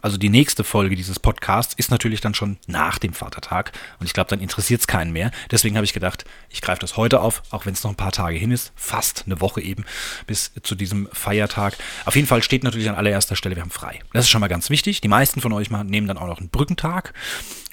also 0.00 0.16
die 0.16 0.30
nächste 0.30 0.64
Folge 0.64 0.96
dieses 0.96 1.20
Podcasts, 1.20 1.74
ist 1.74 1.90
natürlich 1.90 2.20
dann 2.20 2.34
schon 2.34 2.58
nach 2.66 2.98
dem 2.98 3.12
Vatertag. 3.12 3.72
Und 4.00 4.06
ich 4.06 4.12
glaube, 4.12 4.30
dann 4.30 4.40
interessiert 4.40 4.80
es 4.80 4.86
keinen 4.88 5.12
mehr. 5.12 5.30
Deswegen 5.50 5.76
habe 5.76 5.84
ich 5.84 5.92
gedacht, 5.92 6.24
ich 6.50 6.60
greife 6.60 6.80
das 6.80 6.96
heute 6.96 7.20
auf, 7.20 7.42
auch 7.50 7.66
wenn 7.66 7.74
es 7.74 7.84
noch 7.84 7.92
ein 7.92 7.96
paar 7.96 8.12
Tage 8.12 8.36
hin 8.36 8.50
ist. 8.50 8.72
Fast 8.74 9.24
eine 9.26 9.40
Woche 9.40 9.60
eben 9.60 9.84
bis 10.26 10.50
zu 10.62 10.74
diesem 10.74 11.08
Feiertag. 11.12 11.76
Auf 12.04 12.16
jeden 12.16 12.26
Fall 12.26 12.42
steht 12.42 12.64
natürlich 12.64 12.88
an 12.88 12.96
allererster 12.96 13.36
Stelle, 13.36 13.54
wir 13.54 13.62
haben 13.62 13.70
frei. 13.70 14.00
Das 14.12 14.24
ist 14.24 14.30
schon 14.30 14.40
mal 14.40 14.48
ganz 14.48 14.70
wichtig. 14.70 15.00
Die 15.00 15.08
meisten 15.08 15.40
von 15.40 15.52
euch 15.52 15.70
nehmen 15.70 16.08
dann 16.08 16.18
auch 16.18 16.26
noch 16.26 16.40
einen 16.40 16.48
Brückentag 16.48 17.14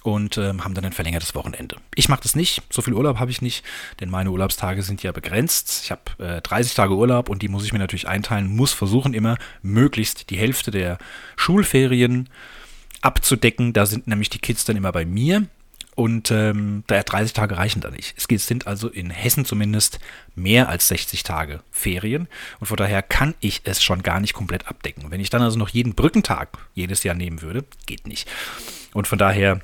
und 0.04 0.38
ähm, 0.38 0.64
haben 0.64 0.74
dann 0.74 0.86
ein 0.86 0.94
verlängertes 0.94 1.36
Wochenende. 1.36 1.78
Ich 1.96 2.10
mache 2.10 2.22
das 2.24 2.36
nicht, 2.36 2.62
so 2.70 2.82
viel 2.82 2.94
Urlaub 2.94 3.20
habe 3.20 3.32
ich 3.32 3.42
nicht, 3.42 3.64
denn 4.00 4.10
meine 4.10 4.32
Urlaubstage 4.32 4.82
sind 4.82 5.04
ja 5.04 5.12
begrenzt. 5.12 5.82
Ich 5.84 5.92
habe 5.92 6.02
äh, 6.20 6.42
30 6.42 6.74
Tage 6.74 6.96
Urlaub 6.96 7.30
und 7.30 7.42
die 7.42 7.50
muss 7.50 7.66
ich 7.66 7.74
mir 7.74 7.80
natürlich 7.80 8.08
einteilen, 8.08 8.56
muss 8.56 8.74
versuchen 8.74 9.14
immer 9.14 9.38
möglichst 9.62 10.30
die 10.30 10.38
Hälfte 10.38 10.72
der 10.72 10.98
Schulferien 11.36 12.30
abzudecken. 13.02 13.74
Da 13.74 13.86
sind 13.86 14.08
nämlich 14.08 14.30
die 14.30 14.40
Kids 14.40 14.66
dann 14.66 14.78
immer 14.78 14.92
bei 14.92 15.06
mir 15.06 15.48
und 15.96 16.32
ähm, 16.32 16.86
30 16.88 17.34
Tage 17.34 17.58
reichen 17.58 17.82
da 17.82 17.92
nicht. 17.92 18.16
Es 18.16 18.48
sind 18.48 18.68
also 18.68 18.88
in 18.88 19.10
Hessen 19.10 19.44
zumindest 19.44 20.00
mehr 20.34 20.70
als 20.70 20.88
60 20.88 21.24
Tage 21.24 21.62
Ferien 21.72 22.30
und 22.62 22.68
von 22.68 22.78
daher 22.78 23.02
kann 23.02 23.36
ich 23.42 23.62
es 23.66 23.84
schon 23.84 24.02
gar 24.02 24.22
nicht 24.22 24.34
komplett 24.34 24.68
abdecken. 24.68 25.12
Wenn 25.12 25.20
ich 25.20 25.30
dann 25.30 25.42
also 25.42 25.60
noch 25.60 25.68
jeden 25.68 25.96
Brückentag 25.96 26.58
jedes 26.74 27.04
Jahr 27.04 27.16
nehmen 27.16 27.42
würde, 27.42 27.66
geht 27.86 28.08
nicht. 28.08 28.30
Und 28.94 29.08
von 29.08 29.20
daher 29.20 29.60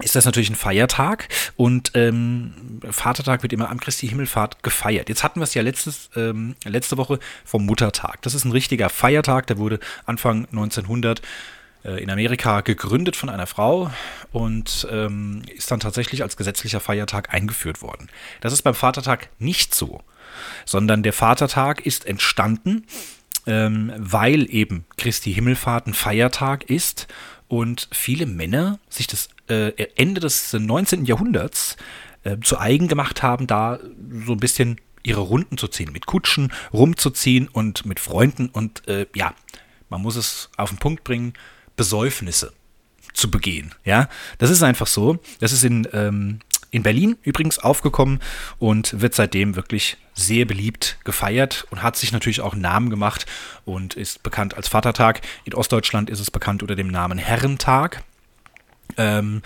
ist 0.00 0.16
das 0.16 0.24
natürlich 0.24 0.50
ein 0.50 0.56
Feiertag 0.56 1.28
und 1.56 1.92
ähm, 1.94 2.80
Vatertag 2.90 3.42
wird 3.42 3.52
immer 3.52 3.70
am 3.70 3.78
Christi 3.78 4.08
Himmelfahrt 4.08 4.62
gefeiert. 4.62 5.08
Jetzt 5.08 5.22
hatten 5.22 5.40
wir 5.40 5.44
es 5.44 5.54
ja 5.54 5.62
letztes, 5.62 6.10
ähm, 6.16 6.56
letzte 6.64 6.96
Woche 6.96 7.18
vom 7.44 7.66
Muttertag. 7.66 8.22
Das 8.22 8.34
ist 8.34 8.44
ein 8.44 8.52
richtiger 8.52 8.88
Feiertag, 8.88 9.46
der 9.46 9.58
wurde 9.58 9.80
Anfang 10.06 10.46
1900 10.46 11.20
äh, 11.84 12.02
in 12.02 12.10
Amerika 12.10 12.62
gegründet 12.62 13.16
von 13.16 13.28
einer 13.28 13.46
Frau 13.46 13.90
und 14.32 14.86
ähm, 14.90 15.42
ist 15.54 15.70
dann 15.70 15.80
tatsächlich 15.80 16.22
als 16.22 16.36
gesetzlicher 16.36 16.80
Feiertag 16.80 17.32
eingeführt 17.32 17.82
worden. 17.82 18.08
Das 18.40 18.52
ist 18.52 18.62
beim 18.62 18.74
Vatertag 18.74 19.28
nicht 19.38 19.74
so, 19.74 20.02
sondern 20.64 21.02
der 21.02 21.12
Vatertag 21.12 21.84
ist 21.84 22.06
entstanden, 22.06 22.86
ähm, 23.46 23.92
weil 23.98 24.52
eben 24.54 24.84
Christi 24.96 25.34
Himmelfahrt 25.34 25.86
ein 25.86 25.94
Feiertag 25.94 26.70
ist 26.70 27.08
und 27.52 27.86
viele 27.92 28.24
Männer 28.24 28.78
sich 28.88 29.06
das 29.06 29.28
äh, 29.46 29.74
Ende 29.96 30.22
des 30.22 30.54
19. 30.54 31.04
Jahrhunderts 31.04 31.76
äh, 32.24 32.38
zu 32.42 32.58
eigen 32.58 32.88
gemacht 32.88 33.22
haben, 33.22 33.46
da 33.46 33.78
so 34.24 34.32
ein 34.32 34.38
bisschen 34.38 34.80
ihre 35.02 35.20
Runden 35.20 35.58
zu 35.58 35.68
ziehen, 35.68 35.92
mit 35.92 36.06
Kutschen 36.06 36.50
rumzuziehen 36.72 37.48
und 37.48 37.84
mit 37.84 38.00
Freunden 38.00 38.48
und 38.48 38.88
äh, 38.88 39.04
ja, 39.14 39.34
man 39.90 40.00
muss 40.00 40.16
es 40.16 40.48
auf 40.56 40.70
den 40.70 40.78
Punkt 40.78 41.04
bringen, 41.04 41.34
Besäufnisse 41.76 42.54
zu 43.12 43.30
begehen. 43.30 43.74
Ja, 43.84 44.08
das 44.38 44.48
ist 44.48 44.62
einfach 44.62 44.86
so. 44.86 45.18
Das 45.38 45.52
ist 45.52 45.62
in, 45.62 45.86
ähm, 45.92 46.38
in 46.72 46.82
Berlin 46.82 47.16
übrigens 47.22 47.60
aufgekommen 47.60 48.18
und 48.58 49.00
wird 49.00 49.14
seitdem 49.14 49.54
wirklich 49.54 49.98
sehr 50.14 50.46
beliebt 50.46 50.98
gefeiert 51.04 51.66
und 51.70 51.82
hat 51.82 51.96
sich 51.96 52.12
natürlich 52.12 52.40
auch 52.40 52.54
einen 52.54 52.62
Namen 52.62 52.90
gemacht 52.90 53.26
und 53.64 53.94
ist 53.94 54.22
bekannt 54.22 54.56
als 54.56 54.68
Vatertag. 54.68 55.20
In 55.44 55.54
Ostdeutschland 55.54 56.10
ist 56.10 56.18
es 56.18 56.30
bekannt 56.30 56.62
unter 56.62 56.74
dem 56.74 56.88
Namen 56.88 57.18
Herrentag. 57.18 58.02
Ähm, 58.96 59.42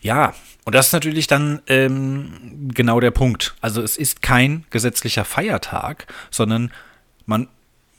ja, 0.00 0.32
und 0.64 0.74
das 0.74 0.86
ist 0.86 0.92
natürlich 0.92 1.26
dann 1.26 1.60
ähm, 1.66 2.70
genau 2.72 3.00
der 3.00 3.10
Punkt. 3.10 3.56
Also 3.60 3.82
es 3.82 3.96
ist 3.96 4.22
kein 4.22 4.64
gesetzlicher 4.70 5.24
Feiertag, 5.24 6.06
sondern 6.30 6.72
man 7.26 7.48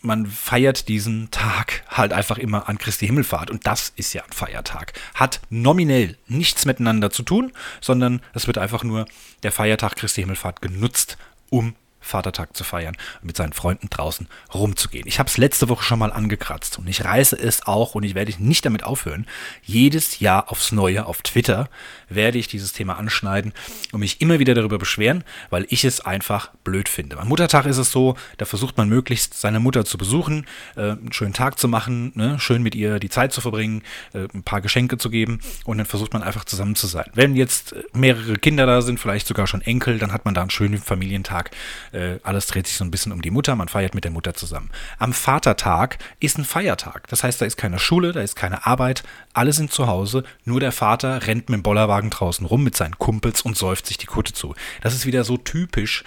man 0.02 0.26
feiert 0.26 0.88
diesen 0.88 1.30
Tag 1.32 1.84
halt 1.90 2.14
einfach 2.14 2.38
immer 2.38 2.70
an 2.70 2.78
Christi 2.78 3.06
Himmelfahrt. 3.06 3.52
Und 3.52 3.68
das 3.68 3.92
ist 3.96 4.14
ja 4.14 4.24
ein 4.24 4.32
Feiertag. 4.32 4.94
Hat 5.14 5.42
nominell 5.50 6.18
nichts 6.28 6.66
miteinander 6.66 7.12
zu 7.12 7.24
tun, 7.24 7.52
sondern 7.82 8.22
es 8.34 8.48
wird 8.48 8.58
einfach 8.58 8.84
nur 8.84 9.06
der 9.44 9.52
Feiertag 9.52 9.96
Christi 9.96 10.22
Himmelfahrt 10.22 10.62
genutzt, 10.62 11.18
um 11.50 11.76
Vatertag 12.10 12.56
zu 12.58 12.64
feiern 12.64 12.98
und 13.22 13.28
mit 13.28 13.38
seinen 13.38 13.54
Freunden 13.54 13.90
draußen 13.90 14.28
rumzugehen. 14.54 15.08
Ich 15.08 15.20
habe 15.20 15.30
es 15.30 15.38
letzte 15.38 15.70
Woche 15.70 15.84
schon 15.84 16.00
mal 16.00 16.12
angekratzt 16.12 16.80
und 16.80 16.88
ich 16.88 17.06
reiße 17.06 17.38
es 17.38 17.66
auch 17.66 17.96
und 17.96 18.04
ich 18.04 18.16
werde 18.16 18.34
nicht 18.40 18.66
damit 18.66 18.84
aufhören. 18.84 19.26
Jedes 19.64 20.20
Jahr 20.20 20.52
aufs 20.52 20.72
Neue 20.72 21.06
auf 21.06 21.22
Twitter 21.22 21.70
werde 22.10 22.38
ich 22.38 22.48
dieses 22.48 22.74
Thema 22.74 22.98
anschneiden 22.98 23.54
und 23.92 24.00
mich 24.00 24.22
immer 24.22 24.40
wieder 24.40 24.54
darüber 24.54 24.78
beschweren, 24.78 25.24
weil 25.50 25.66
ich 25.70 25.86
es 25.86 26.02
einfach 26.02 26.50
blöd 26.64 26.90
finde. 26.90 27.20
Am 27.20 27.28
Muttertag 27.28 27.66
ist 27.66 27.78
es 27.78 27.92
so, 27.92 28.16
da 28.38 28.46
versucht 28.46 28.78
man 28.78 28.90
möglichst 28.90 29.40
seine 29.40 29.60
Mutter 29.60 29.86
zu 29.86 29.98
besuchen, 29.98 30.46
äh, 30.76 30.82
einen 30.82 31.14
schönen 31.14 31.34
Tag 31.34 31.60
zu 31.60 31.68
machen, 31.68 32.12
ne, 32.16 32.40
schön 32.40 32.64
mit 32.64 32.76
ihr 32.76 33.00
die 33.00 33.10
Zeit 33.10 33.34
zu 33.34 33.42
verbringen, 33.42 33.84
äh, 34.14 34.28
ein 34.34 34.44
paar 34.44 34.62
Geschenke 34.62 34.98
zu 34.98 35.10
geben 35.10 35.40
und 35.66 35.78
dann 35.78 35.86
versucht 35.86 36.14
man 36.14 36.24
einfach 36.24 36.46
zusammen 36.46 36.76
zu 36.76 36.88
sein. 36.88 37.06
Wenn 37.14 37.36
jetzt 37.36 37.76
mehrere 37.94 38.36
Kinder 38.36 38.66
da 38.66 38.82
sind, 38.82 39.00
vielleicht 39.00 39.28
sogar 39.28 39.48
schon 39.48 39.62
Enkel, 39.62 40.00
dann 40.00 40.12
hat 40.12 40.26
man 40.26 40.34
da 40.34 40.42
einen 40.42 40.50
schönen 40.50 40.80
Familientag. 40.80 41.52
Äh, 41.92 41.99
Äh, 42.00 42.20
alles 42.24 42.48
dreht 42.48 42.66
sich 42.66 42.78
so 42.78 42.86
ein 42.86 42.92
bisschen 42.92 43.12
um 43.12 43.22
die 43.22 43.32
Mutter, 43.32 43.56
man 43.56 43.68
feiert 43.68 43.94
mit 43.94 44.06
der 44.06 44.12
Mutter 44.12 44.34
zusammen. 44.34 44.70
Am 44.98 45.12
Vatertag 45.12 45.98
ist 46.20 46.38
ein 46.38 46.46
Feiertag. 46.46 47.08
Das 47.10 47.24
heißt, 47.24 47.42
da 47.42 47.46
ist 47.46 47.58
keine 47.58 47.78
Schule, 47.78 48.14
da 48.14 48.22
ist 48.22 48.36
keine 48.36 48.66
Arbeit, 48.66 49.04
alle 49.34 49.52
sind 49.52 49.74
zu 49.74 49.88
Hause, 49.88 50.24
nur 50.46 50.62
der 50.62 50.72
Vater 50.72 51.28
rennt 51.28 51.50
mit 51.50 51.58
dem 51.58 51.64
Bollerwagen 51.64 52.10
draußen 52.10 52.46
rum 52.46 52.64
mit 52.64 52.78
seinen 52.78 52.98
Kumpels 52.98 53.42
und 53.42 53.58
säuft 53.58 53.86
sich 53.86 53.98
die 53.98 54.06
Kutte 54.06 54.34
zu. 54.34 54.56
Das 54.82 54.94
ist 54.94 55.06
wieder 55.06 55.26
so 55.26 55.36
typisch 55.36 56.04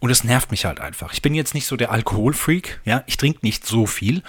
und 0.00 0.10
es 0.10 0.24
nervt 0.24 0.50
mich 0.50 0.64
halt 0.64 0.80
einfach. 0.80 1.12
Ich 1.12 1.22
bin 1.22 1.34
jetzt 1.34 1.54
nicht 1.54 1.66
so 1.66 1.76
der 1.76 1.92
Alkoholfreak, 1.92 2.80
ja, 2.84 3.04
ich 3.06 3.16
trinke 3.16 3.40
nicht 3.42 3.64
so 3.66 3.86
viel. 3.86 4.22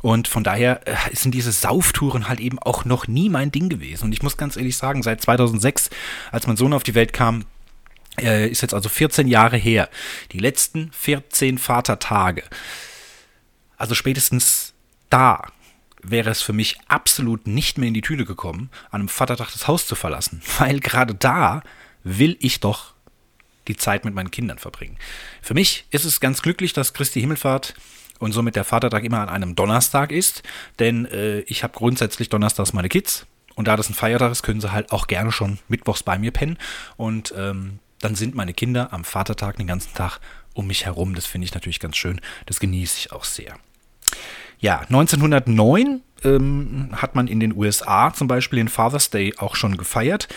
Und 0.00 0.28
von 0.28 0.44
daher 0.44 0.86
äh, 0.86 0.94
sind 1.12 1.34
diese 1.34 1.50
Sauftouren 1.50 2.28
halt 2.28 2.38
eben 2.38 2.60
auch 2.60 2.84
noch 2.84 3.08
nie 3.08 3.28
mein 3.28 3.50
Ding 3.50 3.68
gewesen. 3.68 4.04
Und 4.04 4.12
ich 4.12 4.22
muss 4.22 4.36
ganz 4.36 4.56
ehrlich 4.56 4.76
sagen, 4.76 5.02
seit 5.02 5.20
2006, 5.20 5.90
als 6.30 6.46
mein 6.46 6.56
Sohn 6.56 6.72
auf 6.72 6.84
die 6.84 6.94
Welt 6.94 7.12
kam, 7.12 7.46
äh, 8.20 8.48
ist 8.48 8.62
jetzt 8.62 8.74
also 8.74 8.88
14 8.88 9.28
Jahre 9.28 9.56
her. 9.56 9.88
Die 10.32 10.38
letzten 10.38 10.92
14 10.92 11.58
Vatertage. 11.58 12.44
Also 13.76 13.94
spätestens 13.94 14.74
da 15.10 15.42
wäre 16.02 16.30
es 16.30 16.42
für 16.42 16.52
mich 16.52 16.78
absolut 16.88 17.46
nicht 17.46 17.78
mehr 17.78 17.88
in 17.88 17.94
die 17.94 18.02
Tüte 18.02 18.24
gekommen, 18.24 18.70
an 18.90 19.00
einem 19.00 19.08
Vatertag 19.08 19.52
das 19.52 19.66
Haus 19.68 19.86
zu 19.86 19.94
verlassen. 19.94 20.42
Weil 20.58 20.80
gerade 20.80 21.14
da 21.14 21.62
will 22.04 22.36
ich 22.40 22.60
doch 22.60 22.94
die 23.66 23.76
Zeit 23.76 24.04
mit 24.04 24.14
meinen 24.14 24.30
Kindern 24.30 24.58
verbringen. 24.58 24.96
Für 25.42 25.54
mich 25.54 25.86
ist 25.90 26.04
es 26.04 26.20
ganz 26.20 26.42
glücklich, 26.42 26.72
dass 26.72 26.94
Christi 26.94 27.20
Himmelfahrt 27.20 27.74
und 28.18 28.32
somit 28.32 28.56
der 28.56 28.64
Vatertag 28.64 29.04
immer 29.04 29.20
an 29.20 29.28
einem 29.28 29.54
Donnerstag 29.54 30.10
ist, 30.10 30.42
denn 30.78 31.04
äh, 31.06 31.40
ich 31.40 31.62
habe 31.62 31.74
grundsätzlich 31.74 32.30
donnerstags 32.30 32.72
meine 32.72 32.88
Kids 32.88 33.26
und 33.54 33.68
da 33.68 33.76
das 33.76 33.90
ein 33.90 33.94
Feiertag 33.94 34.32
ist, 34.32 34.42
können 34.42 34.60
sie 34.60 34.72
halt 34.72 34.90
auch 34.90 35.06
gerne 35.06 35.32
schon 35.32 35.58
mittwochs 35.68 36.02
bei 36.02 36.18
mir 36.18 36.30
pennen 36.30 36.58
und 36.96 37.34
ähm, 37.36 37.78
dann 38.00 38.14
sind 38.14 38.34
meine 38.34 38.54
Kinder 38.54 38.92
am 38.92 39.04
Vatertag 39.04 39.56
den 39.56 39.66
ganzen 39.66 39.94
Tag 39.94 40.20
um 40.54 40.66
mich 40.66 40.86
herum. 40.86 41.14
Das 41.14 41.26
finde 41.26 41.46
ich 41.46 41.54
natürlich 41.54 41.80
ganz 41.80 41.96
schön. 41.96 42.20
Das 42.46 42.60
genieße 42.60 42.98
ich 42.98 43.12
auch 43.12 43.24
sehr. 43.24 43.56
Ja, 44.60 44.80
1909 44.80 46.02
ähm, 46.24 46.88
hat 46.92 47.14
man 47.14 47.28
in 47.28 47.38
den 47.38 47.54
USA 47.56 48.12
zum 48.12 48.26
Beispiel 48.26 48.58
den 48.58 48.68
Father's 48.68 49.10
Day 49.10 49.34
auch 49.38 49.54
schon 49.54 49.76
gefeiert, 49.76 50.28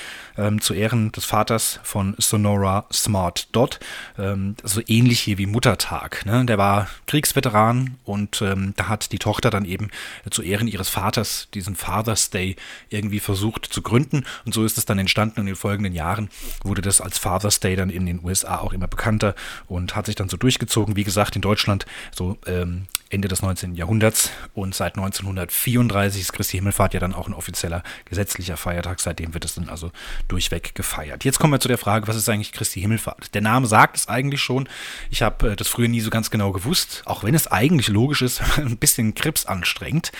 ähm, 0.41 0.59
zu 0.59 0.73
Ehren 0.73 1.11
des 1.11 1.25
Vaters 1.25 1.79
von 1.83 2.15
Sonora 2.17 2.85
Smart 2.91 3.47
Dot. 3.51 3.79
Ähm, 4.17 4.55
so 4.63 4.81
ähnlich 4.87 5.19
hier 5.19 5.37
wie 5.37 5.45
Muttertag. 5.45 6.25
Ne? 6.25 6.45
Der 6.45 6.57
war 6.57 6.87
Kriegsveteran 7.07 7.97
und 8.03 8.41
ähm, 8.41 8.73
da 8.75 8.87
hat 8.87 9.11
die 9.11 9.19
Tochter 9.19 9.49
dann 9.49 9.65
eben 9.65 9.89
zu 10.29 10.41
Ehren 10.41 10.67
ihres 10.67 10.89
Vaters 10.89 11.47
diesen 11.53 11.75
Father's 11.75 12.29
Day 12.29 12.55
irgendwie 12.89 13.19
versucht 13.19 13.65
zu 13.65 13.81
gründen. 13.81 14.25
Und 14.45 14.53
so 14.53 14.65
ist 14.65 14.77
es 14.77 14.85
dann 14.85 14.99
entstanden 14.99 15.39
und 15.39 15.47
in 15.47 15.53
den 15.53 15.55
folgenden 15.55 15.93
Jahren 15.93 16.29
wurde 16.63 16.81
das 16.81 17.01
als 17.01 17.17
Father's 17.17 17.59
Day 17.59 17.75
dann 17.75 17.89
in 17.89 18.05
den 18.05 18.23
USA 18.23 18.57
auch 18.57 18.73
immer 18.73 18.87
bekannter 18.87 19.35
und 19.67 19.95
hat 19.95 20.07
sich 20.07 20.15
dann 20.15 20.29
so 20.29 20.37
durchgezogen. 20.37 20.95
Wie 20.95 21.03
gesagt, 21.03 21.35
in 21.35 21.41
Deutschland 21.41 21.85
so 22.11 22.37
ähm, 22.47 22.87
Ende 23.11 23.27
des 23.27 23.41
19. 23.41 23.75
Jahrhunderts 23.75 24.31
und 24.53 24.73
seit 24.73 24.95
1934 24.95 26.21
ist 26.21 26.33
Christi 26.33 26.57
Himmelfahrt 26.57 26.93
ja 26.93 26.99
dann 26.99 27.13
auch 27.13 27.27
ein 27.27 27.33
offizieller 27.33 27.83
gesetzlicher 28.05 28.55
Feiertag. 28.55 29.01
Seitdem 29.01 29.33
wird 29.33 29.43
es 29.43 29.55
dann 29.55 29.69
also 29.69 29.91
durchweg 30.31 30.75
gefeiert. 30.75 31.25
Jetzt 31.25 31.39
kommen 31.39 31.53
wir 31.53 31.59
zu 31.59 31.67
der 31.67 31.77
Frage, 31.77 32.07
was 32.07 32.15
ist 32.15 32.29
eigentlich 32.29 32.53
Christi 32.53 32.79
Himmelfahrt? 32.81 33.33
Der 33.33 33.41
Name 33.41 33.67
sagt 33.67 33.97
es 33.97 34.07
eigentlich 34.07 34.41
schon. 34.41 34.69
Ich 35.09 35.21
habe 35.21 35.51
äh, 35.51 35.55
das 35.55 35.67
früher 35.67 35.87
nie 35.87 35.99
so 35.99 36.09
ganz 36.09 36.31
genau 36.31 36.51
gewusst, 36.51 37.03
auch 37.05 37.23
wenn 37.23 37.35
es 37.35 37.47
eigentlich 37.47 37.89
logisch 37.89 38.21
ist, 38.21 38.41
ein 38.57 38.77
bisschen 38.77 39.13
Krips 39.13 39.45
anstrengt. 39.45 40.11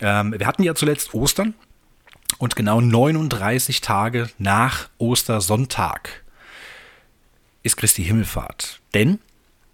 Ähm, 0.00 0.34
wir 0.36 0.46
hatten 0.46 0.62
ja 0.62 0.74
zuletzt 0.74 1.14
Ostern 1.14 1.54
und 2.38 2.56
genau 2.56 2.80
39 2.80 3.80
Tage 3.80 4.30
nach 4.38 4.88
Ostersonntag 4.98 6.24
ist 7.62 7.76
Christi 7.76 8.04
Himmelfahrt. 8.04 8.80
Denn, 8.94 9.18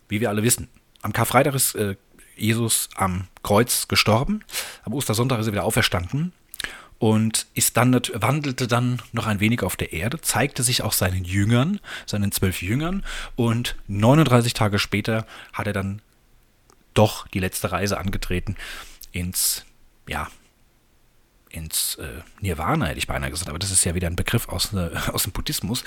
wie 0.09 0.21
wir 0.21 0.31
alle 0.31 0.43
wissen, 0.43 0.69
am 1.03 1.13
Karfreitag 1.13 1.55
ist 1.55 1.75
äh, 1.77 1.97
Jesus 2.37 2.89
am 2.97 3.29
Kreuz 3.43 3.87
gestorben. 3.89 4.45
Am 4.83 4.95
Ostersonntag 4.95 5.41
ist 5.41 5.47
er 5.47 5.53
wieder 5.53 5.65
auferstanden 5.65 6.33
und 7.01 7.47
ist 7.55 7.79
dann, 7.79 7.99
wandelte 8.15 8.69
dann 8.69 9.01
noch 9.13 9.27
ein 9.27 9.41
wenig 9.41 9.63
auf 9.63 9.75
der 9.75 9.95
Erde, 9.95 10.21
zeigte 10.21 10.63
sich 10.63 10.83
auch 10.83 10.93
seinen 10.93 11.25
Jüngern, 11.25 11.81
seinen 12.05 12.31
zwölf 12.31 12.61
Jüngern 12.61 13.05
und 13.37 13.75
39 13.89 14.53
Tage 14.53 14.79
später 14.79 15.27
hat 15.55 15.67
er 15.67 15.73
dann 15.73 16.03
doch 16.93 17.27
die 17.29 17.39
letzte 17.41 17.73
Reise 17.73 17.97
angetreten 17.97 18.55
ins, 19.13 19.65
ja, 20.07 20.29
ins 21.49 21.95
äh, 21.95 22.21
Nirvana, 22.43 22.87
hätte 22.87 22.99
ich 22.99 23.07
beinahe 23.07 23.31
gesagt, 23.31 23.49
aber 23.49 23.59
das 23.59 23.71
ist 23.71 23.85
ja 23.85 23.95
wieder 23.95 24.07
ein 24.07 24.17
Begriff 24.17 24.51
aus, 24.51 24.75
äh, 24.75 24.91
aus 25.11 25.23
dem 25.23 25.33
Buddhismus. 25.33 25.85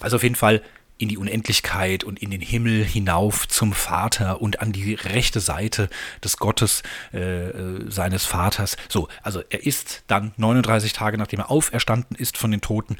Also 0.00 0.16
auf 0.16 0.22
jeden 0.22 0.34
Fall 0.34 0.62
in 0.98 1.08
die 1.08 1.16
Unendlichkeit 1.16 2.02
und 2.02 2.20
in 2.20 2.30
den 2.30 2.40
Himmel 2.40 2.84
hinauf 2.84 3.46
zum 3.46 3.72
Vater 3.72 4.42
und 4.42 4.60
an 4.60 4.72
die 4.72 4.94
rechte 4.94 5.40
Seite 5.40 5.88
des 6.22 6.36
Gottes 6.36 6.82
äh, 7.14 7.48
äh 7.48 7.90
seines 7.90 8.26
Vaters. 8.26 8.76
So, 8.88 9.08
also 9.22 9.42
er 9.48 9.64
ist 9.64 10.02
dann 10.08 10.32
39 10.36 10.92
Tage 10.92 11.16
nachdem 11.16 11.40
er 11.40 11.50
auferstanden 11.50 12.16
ist 12.16 12.36
von 12.36 12.50
den 12.50 12.60
Toten, 12.60 12.96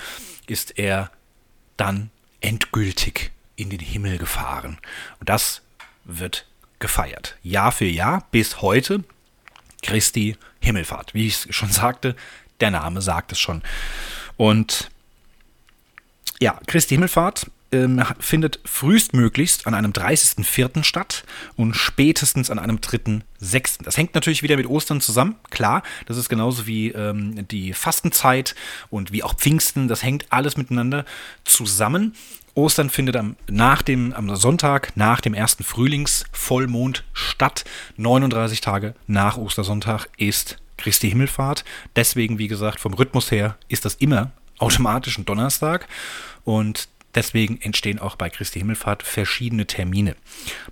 ist 0.46 0.78
er 0.78 1.10
dann 1.76 2.10
endgültig 2.40 3.32
in 3.56 3.68
den 3.68 3.80
Himmel 3.80 4.18
gefahren. 4.18 4.78
Und 5.18 5.28
das 5.28 5.62
wird 6.04 6.46
gefeiert. 6.78 7.36
Jahr 7.42 7.72
für 7.72 7.84
Jahr 7.84 8.26
bis 8.30 8.62
heute 8.62 9.02
Christi 9.82 10.36
Himmelfahrt. 10.60 11.14
Wie 11.14 11.26
ich 11.26 11.46
es 11.46 11.54
schon 11.54 11.70
sagte, 11.70 12.14
der 12.60 12.70
Name 12.70 13.02
sagt 13.02 13.32
es 13.32 13.40
schon. 13.40 13.62
Und 14.36 14.90
ja, 16.40 16.60
Christi 16.66 16.94
Himmelfahrt 16.94 17.50
ähm, 17.72 18.02
findet 18.18 18.60
frühestmöglichst 18.64 19.66
an 19.66 19.74
einem 19.74 19.92
30.04. 19.92 20.84
statt 20.84 21.24
und 21.56 21.74
spätestens 21.74 22.50
an 22.50 22.58
einem 22.58 22.78
3.06. 22.78 23.82
Das 23.82 23.96
hängt 23.96 24.14
natürlich 24.14 24.42
wieder 24.42 24.56
mit 24.56 24.66
Ostern 24.66 25.00
zusammen, 25.00 25.36
klar. 25.50 25.82
Das 26.06 26.16
ist 26.16 26.28
genauso 26.28 26.66
wie 26.66 26.88
ähm, 26.90 27.46
die 27.48 27.72
Fastenzeit 27.72 28.54
und 28.90 29.12
wie 29.12 29.22
auch 29.22 29.34
Pfingsten. 29.34 29.88
Das 29.88 30.02
hängt 30.02 30.26
alles 30.30 30.56
miteinander 30.56 31.04
zusammen. 31.44 32.14
Ostern 32.54 32.90
findet 32.90 33.16
am, 33.16 33.36
nach 33.48 33.82
dem, 33.82 34.12
am 34.12 34.34
Sonntag 34.34 34.96
nach 34.96 35.20
dem 35.20 35.34
ersten 35.34 35.62
Frühlingsvollmond 35.62 37.04
statt. 37.12 37.64
39 37.96 38.60
Tage 38.60 38.94
nach 39.06 39.36
Ostersonntag 39.36 40.08
ist 40.16 40.58
Christi 40.76 41.08
Himmelfahrt. 41.08 41.64
Deswegen, 41.94 42.38
wie 42.38 42.48
gesagt, 42.48 42.80
vom 42.80 42.94
Rhythmus 42.94 43.30
her 43.30 43.56
ist 43.68 43.84
das 43.84 43.94
immer 43.96 44.32
automatisch 44.58 45.18
ein 45.18 45.24
Donnerstag. 45.24 45.86
Und 46.44 46.88
Deswegen 47.14 47.60
entstehen 47.60 47.98
auch 47.98 48.16
bei 48.16 48.28
Christi 48.28 48.58
Himmelfahrt 48.58 49.02
verschiedene 49.02 49.66
Termine. 49.66 50.14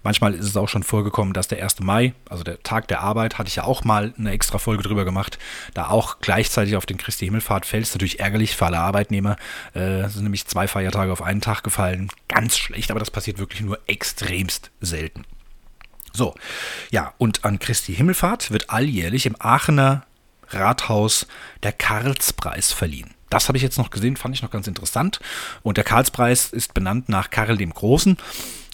Manchmal 0.02 0.34
ist 0.34 0.44
es 0.44 0.56
auch 0.56 0.68
schon 0.68 0.82
vorgekommen, 0.82 1.32
dass 1.32 1.48
der 1.48 1.62
1. 1.62 1.80
Mai, 1.80 2.12
also 2.28 2.44
der 2.44 2.62
Tag 2.62 2.88
der 2.88 3.00
Arbeit, 3.00 3.38
hatte 3.38 3.48
ich 3.48 3.56
ja 3.56 3.64
auch 3.64 3.84
mal 3.84 4.12
eine 4.18 4.30
extra 4.30 4.58
Folge 4.58 4.82
drüber 4.82 5.04
gemacht, 5.04 5.38
da 5.72 5.88
auch 5.88 6.20
gleichzeitig 6.20 6.76
auf 6.76 6.86
den 6.86 6.98
Christi 6.98 7.24
Himmelfahrt 7.24 7.64
fällt. 7.64 7.84
Ist 7.84 7.94
natürlich 7.94 8.20
ärgerlich 8.20 8.54
für 8.54 8.66
alle 8.66 8.78
Arbeitnehmer. 8.78 9.36
Äh, 9.72 10.08
sind 10.08 10.24
nämlich 10.24 10.46
zwei 10.46 10.68
Feiertage 10.68 11.10
auf 11.10 11.22
einen 11.22 11.40
Tag 11.40 11.62
gefallen. 11.64 12.10
Ganz 12.28 12.58
schlecht, 12.58 12.90
aber 12.90 13.00
das 13.00 13.10
passiert 13.10 13.38
wirklich 13.38 13.62
nur 13.62 13.80
extremst 13.86 14.70
selten. 14.80 15.24
So, 16.12 16.34
ja, 16.90 17.14
und 17.18 17.44
an 17.44 17.58
Christi 17.58 17.94
Himmelfahrt 17.94 18.50
wird 18.50 18.70
alljährlich 18.70 19.26
im 19.26 19.36
Aachener 19.38 20.06
Rathaus 20.48 21.26
der 21.62 21.72
Karlspreis 21.72 22.72
verliehen. 22.72 23.15
Das 23.30 23.48
habe 23.48 23.58
ich 23.58 23.62
jetzt 23.62 23.78
noch 23.78 23.90
gesehen, 23.90 24.16
fand 24.16 24.34
ich 24.34 24.42
noch 24.42 24.50
ganz 24.50 24.66
interessant. 24.66 25.20
Und 25.62 25.76
der 25.76 25.84
Karlspreis 25.84 26.52
ist 26.52 26.74
benannt 26.74 27.08
nach 27.08 27.30
Karl 27.30 27.56
dem 27.56 27.72
Großen. 27.72 28.16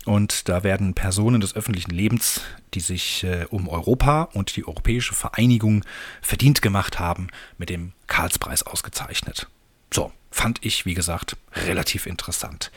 Und 0.04 0.48
da 0.48 0.64
werden 0.64 0.94
Personen 0.94 1.40
des 1.40 1.54
öffentlichen 1.54 1.92
Lebens, 1.92 2.40
die 2.74 2.80
sich 2.80 3.22
äh, 3.22 3.46
um 3.50 3.68
Europa 3.68 4.24
und 4.32 4.56
die 4.56 4.66
europäische 4.66 5.14
Vereinigung 5.14 5.84
verdient 6.20 6.60
gemacht 6.60 6.98
haben, 6.98 7.28
mit 7.56 7.70
dem 7.70 7.92
Karlspreis 8.08 8.64
ausgezeichnet. 8.64 9.46
So, 9.94 10.12
fand 10.30 10.64
ich, 10.64 10.86
wie 10.86 10.94
gesagt, 10.94 11.36
relativ 11.54 12.06
interessant. 12.06 12.72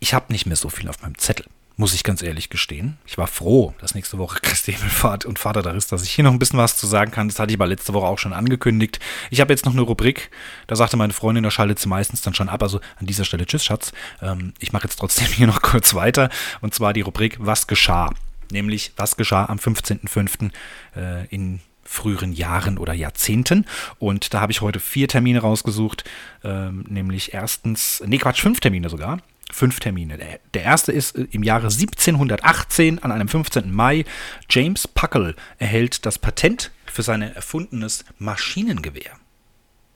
Ich 0.00 0.14
habe 0.14 0.32
nicht 0.32 0.46
mehr 0.46 0.56
so 0.56 0.70
viel 0.70 0.88
auf 0.88 1.02
meinem 1.02 1.18
Zettel 1.18 1.44
muss 1.76 1.94
ich 1.94 2.04
ganz 2.04 2.22
ehrlich 2.22 2.50
gestehen. 2.50 2.98
Ich 3.06 3.18
war 3.18 3.26
froh, 3.26 3.74
dass 3.80 3.94
nächste 3.94 4.18
Woche 4.18 4.40
Christi 4.42 4.72
Himmelfahrt 4.72 5.24
und 5.24 5.38
Vater 5.38 5.62
da 5.62 5.72
ist, 5.72 5.92
dass 5.92 6.02
ich 6.02 6.10
hier 6.10 6.24
noch 6.24 6.32
ein 6.32 6.38
bisschen 6.38 6.58
was 6.58 6.76
zu 6.76 6.86
sagen 6.86 7.10
kann. 7.10 7.28
Das 7.28 7.38
hatte 7.38 7.50
ich 7.50 7.58
aber 7.58 7.66
letzte 7.66 7.94
Woche 7.94 8.06
auch 8.06 8.18
schon 8.18 8.32
angekündigt. 8.32 9.00
Ich 9.30 9.40
habe 9.40 9.52
jetzt 9.52 9.64
noch 9.64 9.72
eine 9.72 9.82
Rubrik, 9.82 10.30
da 10.66 10.76
sagte 10.76 10.96
meine 10.96 11.12
Freundin, 11.12 11.44
da 11.44 11.50
schaltet 11.50 11.78
sie 11.78 11.88
meistens 11.88 12.22
dann 12.22 12.34
schon 12.34 12.48
ab. 12.48 12.62
Also 12.62 12.80
an 12.98 13.06
dieser 13.06 13.24
Stelle, 13.24 13.46
tschüss 13.46 13.64
Schatz. 13.64 13.92
Ähm, 14.20 14.52
ich 14.58 14.72
mache 14.72 14.84
jetzt 14.84 14.96
trotzdem 14.96 15.26
hier 15.32 15.46
noch 15.46 15.62
kurz 15.62 15.94
weiter. 15.94 16.30
Und 16.60 16.74
zwar 16.74 16.92
die 16.92 17.02
Rubrik 17.02 17.36
Was 17.40 17.66
geschah? 17.66 18.10
Nämlich, 18.50 18.92
was 18.96 19.16
geschah 19.16 19.46
am 19.46 19.58
15.05. 19.58 20.50
Äh, 20.96 21.26
in 21.28 21.60
früheren 21.84 22.32
Jahren 22.32 22.78
oder 22.78 22.92
Jahrzehnten. 22.92 23.66
Und 23.98 24.32
da 24.32 24.40
habe 24.40 24.52
ich 24.52 24.60
heute 24.60 24.80
vier 24.80 25.08
Termine 25.08 25.40
rausgesucht, 25.40 26.04
ähm, 26.44 26.84
nämlich 26.88 27.34
erstens, 27.34 28.02
nee 28.06 28.18
Quatsch, 28.18 28.40
fünf 28.40 28.60
Termine 28.60 28.88
sogar 28.88 29.18
fünf 29.52 29.78
Termine. 29.80 30.18
Der, 30.54 30.62
erste 30.62 30.90
ist 30.92 31.16
äh, 31.16 31.26
im 31.30 31.42
Jahre 31.42 31.66
1718 31.66 32.98
an 33.00 33.12
einem 33.12 33.28
15. 33.28 33.72
Mai. 33.72 34.04
James 34.50 34.88
Puckle 34.88 35.36
erhält 35.58 36.04
das 36.06 36.18
Patent 36.18 36.72
für 36.86 37.02
sein 37.02 37.22
erfundenes 37.22 38.04
Maschinengewehr. 38.18 39.12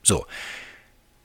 So. 0.02 0.26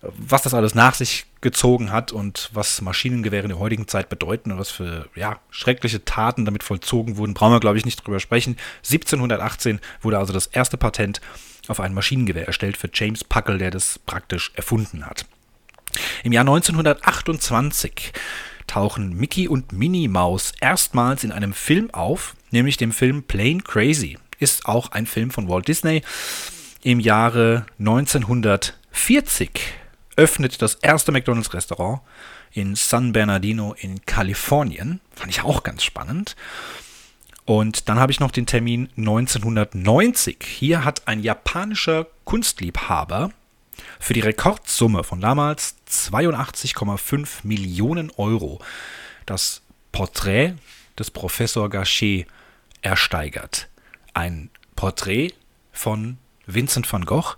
was 0.02 0.42
das 0.42 0.56
alles 0.56 0.74
nach 0.74 0.96
sich 0.96 1.26
gezogen 1.42 1.92
hat 1.92 2.12
und 2.12 2.50
was 2.54 2.82
Maschinengewehre 2.82 3.44
in 3.44 3.50
der 3.50 3.60
heutigen 3.60 3.88
Zeit 3.88 4.10
bedeuten 4.10 4.52
und 4.52 4.58
was 4.58 4.72
für 4.72 5.08
ja, 5.16 5.40
schreckliche 5.52 6.04
Taten 6.04 6.46
damit 6.46 6.64
vollzogen 6.64 7.18
wurden, 7.18 7.36
brauchen 7.36 7.54
wir, 7.54 7.60
glaube 7.60 7.78
ich, 7.78 7.86
nicht 7.86 8.04
drüber 8.04 8.20
sprechen. 8.20 8.58
1718 8.78 9.80
wurde 10.02 10.18
also 10.18 10.34
das 10.34 10.48
erste 10.48 10.78
Patent 10.78 11.22
auf 11.68 11.80
ein 11.80 11.94
Maschinengewehr 11.94 12.48
erstellt 12.48 12.78
für 12.78 12.90
James 12.92 13.24
Puckle, 13.24 13.60
der 13.60 13.70
das 13.70 14.00
praktisch 14.00 14.52
erfunden 14.56 15.06
hat. 15.06 15.26
Im 16.24 16.32
Jahr 16.32 16.44
1928 16.44 18.14
tauchen 18.68 19.16
Mickey 19.18 19.48
und 19.48 19.74
Minnie 19.74 20.08
Maus 20.08 20.54
erstmals 20.62 21.24
in 21.24 21.32
einem 21.32 21.54
Film 21.54 21.92
auf, 21.92 22.36
nämlich 22.52 22.78
dem 22.78 22.92
Film 22.92 23.24
Plain 23.24 23.64
Crazy. 23.64 24.18
Ist 24.40 24.66
auch 24.66 24.92
ein 24.92 25.06
Film 25.06 25.32
von 25.32 25.50
Walt 25.50 25.68
Disney. 25.68 26.02
Im 26.82 27.00
Jahre 27.00 27.66
1940 27.80 29.52
öffnet 30.16 30.62
das 30.62 30.76
erste 30.76 31.12
McDonald's-Restaurant 31.12 32.02
in 32.54 32.76
San 32.76 33.14
Bernardino 33.14 33.76
in 33.78 34.06
Kalifornien. 34.06 35.00
Fand 35.14 35.32
ich 35.32 35.44
auch 35.44 35.64
ganz 35.64 35.84
spannend. 35.84 36.36
Und 37.46 37.90
dann 37.90 38.00
habe 38.00 38.12
ich 38.12 38.20
noch 38.20 38.32
den 38.32 38.46
Termin 38.46 38.90
1990. 38.98 40.38
Hier 40.44 40.86
hat 40.86 41.08
ein 41.08 41.22
japanischer 41.22 42.08
Kunstliebhaber 42.24 43.32
für 44.00 44.14
die 44.14 44.20
Rekordsumme 44.20 45.04
von 45.04 45.22
damals 45.22 45.76
82,5 45.90 47.40
Millionen 47.44 48.12
Euro 48.18 48.60
das 49.26 49.62
Porträt 49.92 50.54
des 50.98 51.12
Professor 51.12 51.70
Gachet 51.70 52.26
ersteigert. 52.82 53.70
Ein 54.14 54.50
Porträt 54.76 55.34
von 55.72 56.18
Vincent 56.46 56.92
van 56.92 57.06
Gogh, 57.06 57.36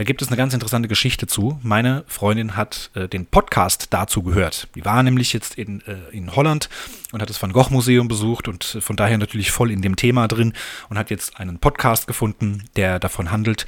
da 0.00 0.04
gibt 0.04 0.22
es 0.22 0.28
eine 0.28 0.38
ganz 0.38 0.54
interessante 0.54 0.88
Geschichte 0.88 1.26
zu. 1.26 1.60
Meine 1.62 2.04
Freundin 2.06 2.56
hat 2.56 2.90
äh, 2.94 3.06
den 3.06 3.26
Podcast 3.26 3.88
dazu 3.90 4.22
gehört. 4.22 4.68
Die 4.74 4.82
war 4.86 5.02
nämlich 5.02 5.34
jetzt 5.34 5.56
in, 5.56 5.82
äh, 5.82 5.98
in 6.10 6.34
Holland 6.34 6.70
und 7.12 7.20
hat 7.20 7.28
das 7.28 7.42
Van 7.42 7.52
Gogh 7.52 7.68
Museum 7.70 8.08
besucht 8.08 8.48
und 8.48 8.64
von 8.64 8.96
daher 8.96 9.18
natürlich 9.18 9.50
voll 9.50 9.70
in 9.70 9.82
dem 9.82 9.96
Thema 9.96 10.26
drin 10.26 10.54
und 10.88 10.96
hat 10.96 11.10
jetzt 11.10 11.38
einen 11.38 11.58
Podcast 11.58 12.06
gefunden, 12.06 12.64
der 12.76 12.98
davon 12.98 13.30
handelt, 13.30 13.66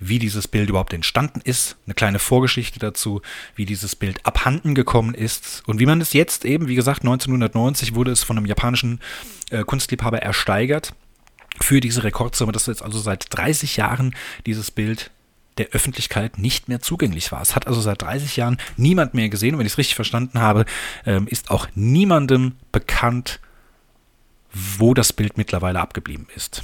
wie 0.00 0.18
dieses 0.18 0.48
Bild 0.48 0.68
überhaupt 0.68 0.92
entstanden 0.92 1.40
ist, 1.42 1.76
eine 1.86 1.94
kleine 1.94 2.18
Vorgeschichte 2.18 2.78
dazu, 2.78 3.22
wie 3.54 3.66
dieses 3.66 3.96
Bild 3.96 4.24
abhanden 4.24 4.74
gekommen 4.74 5.14
ist 5.14 5.62
und 5.66 5.80
wie 5.80 5.86
man 5.86 6.00
es 6.00 6.12
jetzt 6.12 6.44
eben, 6.44 6.68
wie 6.68 6.74
gesagt, 6.74 7.00
1990 7.00 7.94
wurde 7.94 8.12
es 8.12 8.22
von 8.22 8.36
einem 8.36 8.46
japanischen 8.46 9.00
äh, 9.50 9.64
Kunstliebhaber 9.64 10.22
ersteigert 10.22 10.94
für 11.60 11.80
diese 11.80 12.04
Rekordsumme, 12.04 12.52
dass 12.52 12.66
jetzt 12.66 12.82
also 12.82 12.98
seit 12.98 13.26
30 13.36 13.76
Jahren 13.76 14.14
dieses 14.46 14.70
Bild 14.70 15.10
der 15.58 15.68
Öffentlichkeit 15.70 16.38
nicht 16.38 16.68
mehr 16.68 16.80
zugänglich 16.80 17.32
war. 17.32 17.42
Es 17.42 17.56
hat 17.56 17.66
also 17.66 17.80
seit 17.80 18.02
30 18.02 18.36
Jahren 18.36 18.58
niemand 18.76 19.14
mehr 19.14 19.28
gesehen. 19.28 19.54
Und 19.54 19.58
wenn 19.58 19.66
ich 19.66 19.72
es 19.72 19.78
richtig 19.78 19.96
verstanden 19.96 20.40
habe, 20.40 20.64
ähm, 21.04 21.26
ist 21.26 21.50
auch 21.50 21.66
niemandem 21.74 22.52
bekannt, 22.70 23.40
wo 24.52 24.94
das 24.94 25.12
Bild 25.12 25.36
mittlerweile 25.36 25.80
abgeblieben 25.80 26.28
ist. 26.34 26.62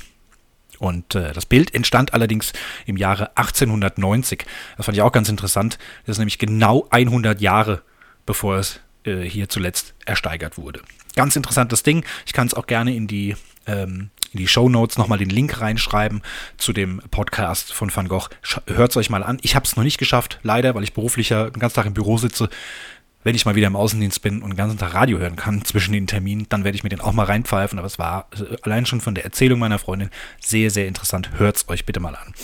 Und 0.78 1.14
äh, 1.14 1.32
das 1.32 1.46
Bild 1.46 1.74
entstand 1.74 2.14
allerdings 2.14 2.52
im 2.87 2.96
Jahre 2.96 3.37
1890. 3.37 4.44
Das 4.76 4.87
fand 4.87 4.96
ich 4.96 5.02
auch 5.02 5.12
ganz 5.12 5.28
interessant. 5.28 5.78
Das 6.06 6.14
ist 6.14 6.18
nämlich 6.18 6.38
genau 6.38 6.87
100 6.90 7.40
Jahre, 7.40 7.82
bevor 8.26 8.56
es 8.56 8.80
äh, 9.04 9.22
hier 9.22 9.48
zuletzt 9.48 9.94
ersteigert 10.04 10.58
wurde. 10.58 10.80
Ganz 11.16 11.37
interessantes 11.37 11.82
Ding. 11.82 12.04
Ich 12.26 12.32
kann 12.32 12.46
es 12.46 12.54
auch 12.54 12.66
gerne 12.66 12.94
in 12.94 13.06
die 13.06 13.37
ähm, 13.66 14.10
in 14.34 14.38
die 14.38 14.48
Show 14.48 14.68
Notes 14.68 14.98
nochmal 14.98 15.18
den 15.18 15.30
Link 15.30 15.60
reinschreiben 15.60 16.22
zu 16.56 16.72
dem 16.72 17.00
Podcast 17.10 17.72
von 17.72 17.94
Van 17.94 18.08
Gogh. 18.08 18.28
Hört 18.66 18.90
es 18.90 18.96
euch 18.96 19.08
mal 19.08 19.22
an. 19.22 19.38
Ich 19.42 19.54
habe 19.54 19.64
es 19.64 19.76
noch 19.76 19.84
nicht 19.84 19.98
geschafft, 19.98 20.40
leider, 20.42 20.74
weil 20.74 20.82
ich 20.82 20.92
beruflich 20.92 21.28
ja 21.28 21.48
den 21.48 21.60
ganzen 21.60 21.76
Tag 21.76 21.87
im 21.87 21.94
Büro 21.94 22.18
sitze. 22.18 22.48
Wenn 23.24 23.34
ich 23.34 23.46
mal 23.46 23.54
wieder 23.56 23.66
im 23.66 23.76
Außendienst 23.76 24.22
bin 24.22 24.42
und 24.42 24.50
den 24.50 24.56
ganzen 24.56 24.78
Tag 24.78 24.94
Radio 24.94 25.18
hören 25.18 25.34
kann 25.34 25.64
zwischen 25.64 25.92
den 25.92 26.06
Terminen, 26.06 26.46
dann 26.50 26.62
werde 26.62 26.76
ich 26.76 26.84
mir 26.84 26.90
den 26.90 27.00
auch 27.00 27.12
mal 27.12 27.24
reinpfeifen. 27.24 27.78
Aber 27.78 27.87
es 27.87 27.98
war 27.98 28.28
äh, 28.38 28.56
allein 28.62 28.87
schon 28.87 29.00
von 29.00 29.14
der 29.14 29.24
Erzählung 29.24 29.58
meiner 29.58 29.78
Freundin 29.78 30.10
sehr, 30.40 30.70
sehr 30.70 30.87
interessant. 30.87 31.30
Hört 31.38 31.56
es 31.56 31.68
euch 31.68 31.87
bitte 31.87 32.00
mal 32.00 32.14
an. 32.14 32.34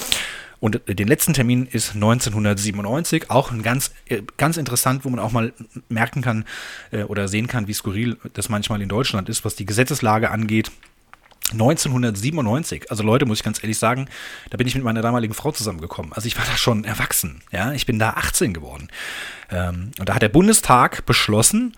Und 0.58 0.80
den 0.86 1.08
letzten 1.08 1.32
Termin 1.32 1.66
ist 1.66 1.94
1997, 1.94 3.30
auch 3.30 3.50
ein 3.50 3.62
ganz, 3.62 3.92
äh, 4.06 4.22
ganz 4.36 4.56
interessant, 4.56 5.04
wo 5.04 5.10
man 5.10 5.18
auch 5.18 5.32
mal 5.32 5.52
merken 5.88 6.22
kann 6.22 6.44
äh, 6.90 7.02
oder 7.04 7.28
sehen 7.28 7.46
kann, 7.46 7.66
wie 7.66 7.74
skurril 7.74 8.18
das 8.34 8.48
manchmal 8.48 8.82
in 8.82 8.88
Deutschland 8.88 9.28
ist, 9.28 9.44
was 9.44 9.56
die 9.56 9.66
Gesetzeslage 9.66 10.30
angeht. 10.30 10.70
1997, 11.52 12.90
also 12.90 13.02
Leute, 13.02 13.26
muss 13.26 13.38
ich 13.38 13.44
ganz 13.44 13.62
ehrlich 13.62 13.78
sagen, 13.78 14.08
da 14.50 14.56
bin 14.56 14.66
ich 14.66 14.74
mit 14.74 14.84
meiner 14.84 15.02
damaligen 15.02 15.34
Frau 15.34 15.50
zusammengekommen. 15.50 16.12
Also 16.12 16.26
ich 16.26 16.38
war 16.38 16.44
da 16.44 16.56
schon 16.56 16.84
erwachsen, 16.84 17.42
ja, 17.50 17.72
ich 17.72 17.86
bin 17.86 17.98
da 17.98 18.10
18 18.10 18.54
geworden. 18.54 18.88
Ähm, 19.50 19.90
und 19.98 20.08
da 20.08 20.14
hat 20.14 20.22
der 20.22 20.28
Bundestag 20.28 21.06
beschlossen, 21.06 21.74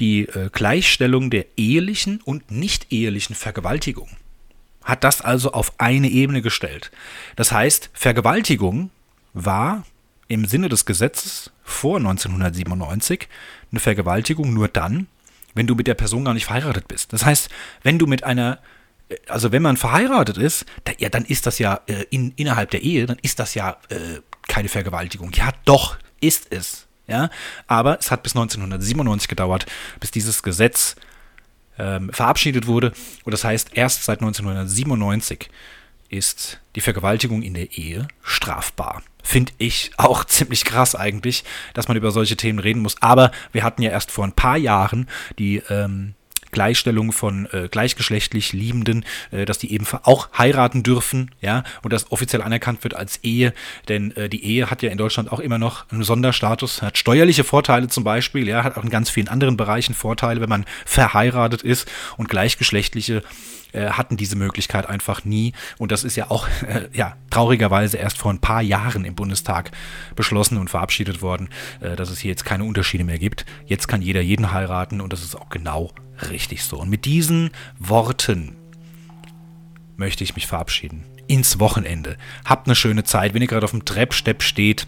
die 0.00 0.22
äh, 0.22 0.50
Gleichstellung 0.52 1.30
der 1.30 1.46
ehelichen 1.56 2.20
und 2.22 2.50
nicht 2.50 2.92
ehelichen 2.92 3.34
Vergewaltigung. 3.34 4.10
Hat 4.82 5.04
das 5.04 5.22
also 5.22 5.52
auf 5.52 5.72
eine 5.78 6.08
Ebene 6.08 6.42
gestellt. 6.42 6.90
Das 7.36 7.52
heißt, 7.52 7.90
Vergewaltigung 7.94 8.90
war 9.32 9.84
im 10.28 10.44
Sinne 10.44 10.68
des 10.68 10.84
Gesetzes 10.84 11.50
vor 11.62 11.96
1997 11.96 13.28
eine 13.70 13.80
Vergewaltigung 13.80 14.52
nur 14.52 14.68
dann, 14.68 15.06
wenn 15.54 15.66
du 15.66 15.74
mit 15.74 15.86
der 15.86 15.94
Person 15.94 16.24
gar 16.24 16.34
nicht 16.34 16.46
verheiratet 16.46 16.88
bist. 16.88 17.12
Das 17.12 17.24
heißt, 17.24 17.48
wenn 17.82 17.98
du 17.98 18.06
mit 18.06 18.24
einer 18.24 18.58
also 19.28 19.52
wenn 19.52 19.62
man 19.62 19.76
verheiratet 19.76 20.38
ist, 20.38 20.64
da, 20.84 20.92
ja, 20.98 21.08
dann 21.08 21.24
ist 21.24 21.46
das 21.46 21.58
ja 21.58 21.80
äh, 21.86 22.04
in, 22.10 22.32
innerhalb 22.36 22.70
der 22.70 22.82
Ehe, 22.82 23.06
dann 23.06 23.18
ist 23.22 23.38
das 23.38 23.54
ja 23.54 23.76
äh, 23.88 24.20
keine 24.48 24.68
Vergewaltigung. 24.68 25.32
Ja, 25.32 25.50
doch, 25.64 25.96
ist 26.20 26.52
es. 26.52 26.86
Ja, 27.06 27.28
aber 27.66 27.98
es 27.98 28.10
hat 28.10 28.22
bis 28.22 28.34
1997 28.34 29.28
gedauert, 29.28 29.66
bis 30.00 30.10
dieses 30.10 30.42
Gesetz 30.42 30.96
ähm, 31.78 32.10
verabschiedet 32.12 32.66
wurde. 32.66 32.92
Und 33.24 33.32
das 33.32 33.44
heißt, 33.44 33.70
erst 33.74 34.04
seit 34.04 34.20
1997 34.20 35.50
ist 36.08 36.60
die 36.76 36.80
Vergewaltigung 36.80 37.42
in 37.42 37.54
der 37.54 37.72
Ehe 37.72 38.08
strafbar. 38.22 39.02
Finde 39.22 39.52
ich 39.58 39.90
auch 39.96 40.24
ziemlich 40.26 40.64
krass 40.64 40.94
eigentlich, 40.94 41.44
dass 41.74 41.88
man 41.88 41.96
über 41.96 42.10
solche 42.10 42.36
Themen 42.36 42.58
reden 42.58 42.80
muss. 42.80 43.00
Aber 43.02 43.32
wir 43.52 43.64
hatten 43.64 43.82
ja 43.82 43.90
erst 43.90 44.10
vor 44.10 44.24
ein 44.24 44.32
paar 44.32 44.56
Jahren 44.56 45.08
die 45.38 45.62
ähm, 45.68 46.14
Gleichstellung 46.54 47.12
von 47.12 47.46
äh, 47.52 47.68
gleichgeschlechtlich 47.70 48.54
Liebenden, 48.54 49.04
äh, 49.30 49.44
dass 49.44 49.58
die 49.58 49.72
eben 49.72 49.86
auch 50.04 50.30
heiraten 50.38 50.82
dürfen, 50.82 51.30
ja, 51.42 51.64
und 51.82 51.92
das 51.92 52.10
offiziell 52.10 52.40
anerkannt 52.40 52.82
wird 52.84 52.94
als 52.94 53.18
Ehe, 53.22 53.52
denn 53.88 54.16
äh, 54.16 54.30
die 54.30 54.42
Ehe 54.44 54.70
hat 54.70 54.82
ja 54.82 54.90
in 54.90 54.96
Deutschland 54.96 55.30
auch 55.30 55.40
immer 55.40 55.58
noch 55.58 55.84
einen 55.90 56.04
Sonderstatus, 56.04 56.80
hat 56.80 56.96
steuerliche 56.96 57.44
Vorteile 57.44 57.88
zum 57.88 58.04
Beispiel, 58.04 58.48
ja, 58.48 58.64
hat 58.64 58.78
auch 58.78 58.84
in 58.84 58.90
ganz 58.90 59.10
vielen 59.10 59.28
anderen 59.28 59.58
Bereichen 59.58 59.94
Vorteile, 59.94 60.40
wenn 60.40 60.48
man 60.48 60.64
verheiratet 60.86 61.62
ist. 61.62 61.90
Und 62.16 62.28
gleichgeschlechtliche 62.28 63.22
äh, 63.74 63.90
hatten 63.90 64.16
diese 64.16 64.36
Möglichkeit 64.36 64.88
einfach 64.88 65.24
nie. 65.24 65.52
Und 65.78 65.92
das 65.92 66.04
ist 66.04 66.16
ja 66.16 66.30
auch 66.30 66.48
äh, 66.68 66.88
ja, 66.92 67.16
traurigerweise 67.30 67.96
erst 67.96 68.18
vor 68.18 68.32
ein 68.32 68.38
paar 68.38 68.62
Jahren 68.62 69.04
im 69.04 69.14
Bundestag 69.14 69.72
beschlossen 70.16 70.58
und 70.58 70.70
verabschiedet 70.70 71.22
worden, 71.22 71.48
äh, 71.80 71.96
dass 71.96 72.10
es 72.10 72.20
hier 72.20 72.30
jetzt 72.30 72.44
keine 72.44 72.64
Unterschiede 72.64 73.04
mehr 73.04 73.18
gibt. 73.18 73.44
Jetzt 73.66 73.88
kann 73.88 74.02
jeder 74.02 74.20
jeden 74.20 74.52
heiraten 74.52 75.00
und 75.00 75.12
das 75.12 75.22
ist 75.22 75.34
auch 75.36 75.48
genau 75.48 75.92
richtig 76.30 76.64
so. 76.64 76.78
Und 76.78 76.88
mit 76.88 77.04
diesen 77.04 77.50
Worten 77.78 78.56
möchte 79.96 80.24
ich 80.24 80.34
mich 80.34 80.46
verabschieden. 80.46 81.04
Ins 81.26 81.58
Wochenende. 81.58 82.16
Habt 82.44 82.66
eine 82.66 82.74
schöne 82.74 83.04
Zeit. 83.04 83.34
Wenn 83.34 83.42
ihr 83.42 83.48
gerade 83.48 83.64
auf 83.64 83.70
dem 83.70 83.84
Treppstepp 83.84 84.42
steht, 84.42 84.86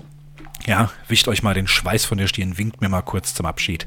ja, 0.66 0.90
wischt 1.08 1.28
euch 1.28 1.42
mal 1.42 1.54
den 1.54 1.66
Schweiß 1.66 2.04
von 2.04 2.18
der 2.18 2.26
Stirn, 2.26 2.58
winkt 2.58 2.80
mir 2.80 2.88
mal 2.88 3.02
kurz 3.02 3.34
zum 3.34 3.46
Abschied. 3.46 3.86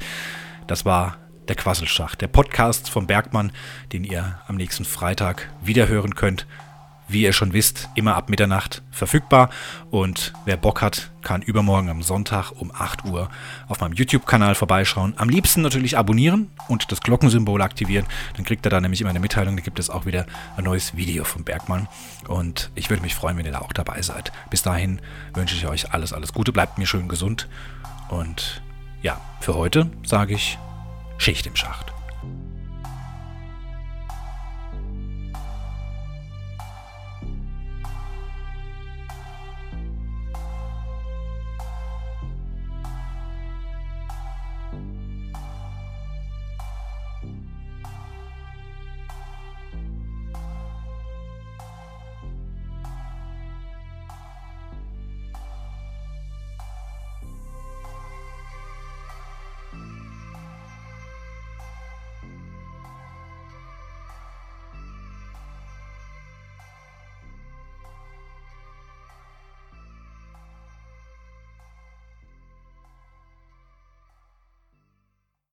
Das 0.67 0.85
war 0.85 1.17
der 1.49 1.55
Quasselschacht, 1.55 2.21
der 2.21 2.27
Podcast 2.27 2.89
vom 2.89 3.07
Bergmann, 3.07 3.51
den 3.91 4.03
ihr 4.03 4.39
am 4.47 4.55
nächsten 4.55 4.85
Freitag 4.85 5.49
wiederhören 5.61 6.15
könnt. 6.15 6.45
Wie 7.07 7.23
ihr 7.23 7.33
schon 7.33 7.53
wisst, 7.53 7.89
immer 7.95 8.15
ab 8.15 8.29
Mitternacht 8.29 8.83
verfügbar. 8.91 9.49
Und 9.89 10.31
wer 10.45 10.57
Bock 10.57 10.83
hat, 10.83 11.09
kann 11.23 11.41
übermorgen 11.41 11.89
am 11.89 12.03
Sonntag 12.03 12.51
um 12.51 12.71
8 12.71 13.05
Uhr 13.05 13.29
auf 13.67 13.79
meinem 13.79 13.93
YouTube-Kanal 13.93 14.53
vorbeischauen. 14.53 15.15
Am 15.17 15.27
liebsten 15.27 15.63
natürlich 15.63 15.97
abonnieren 15.97 16.51
und 16.67 16.91
das 16.91 17.01
Glockensymbol 17.01 17.63
aktivieren. 17.63 18.05
Dann 18.35 18.45
kriegt 18.45 18.63
er 18.67 18.69
da 18.69 18.79
nämlich 18.79 19.01
immer 19.01 19.09
eine 19.09 19.19
Mitteilung. 19.19 19.55
Da 19.55 19.63
gibt 19.63 19.79
es 19.79 19.89
auch 19.89 20.05
wieder 20.05 20.27
ein 20.55 20.65
neues 20.65 20.95
Video 20.95 21.23
vom 21.23 21.43
Bergmann. 21.43 21.87
Und 22.27 22.69
ich 22.75 22.91
würde 22.91 23.01
mich 23.01 23.15
freuen, 23.15 23.37
wenn 23.37 23.45
ihr 23.45 23.53
da 23.53 23.61
auch 23.61 23.73
dabei 23.73 24.03
seid. 24.03 24.31
Bis 24.51 24.61
dahin 24.61 25.01
wünsche 25.33 25.55
ich 25.55 25.65
euch 25.65 25.91
alles, 25.91 26.13
alles 26.13 26.31
Gute. 26.31 26.53
Bleibt 26.53 26.77
mir 26.77 26.85
schön 26.85 27.07
gesund. 27.07 27.47
Und 28.09 28.61
ja, 29.01 29.19
für 29.39 29.55
heute 29.55 29.89
sage 30.03 30.35
ich 30.35 30.59
Schicht 31.19 31.45
im 31.45 31.55
Schacht. 31.55 31.93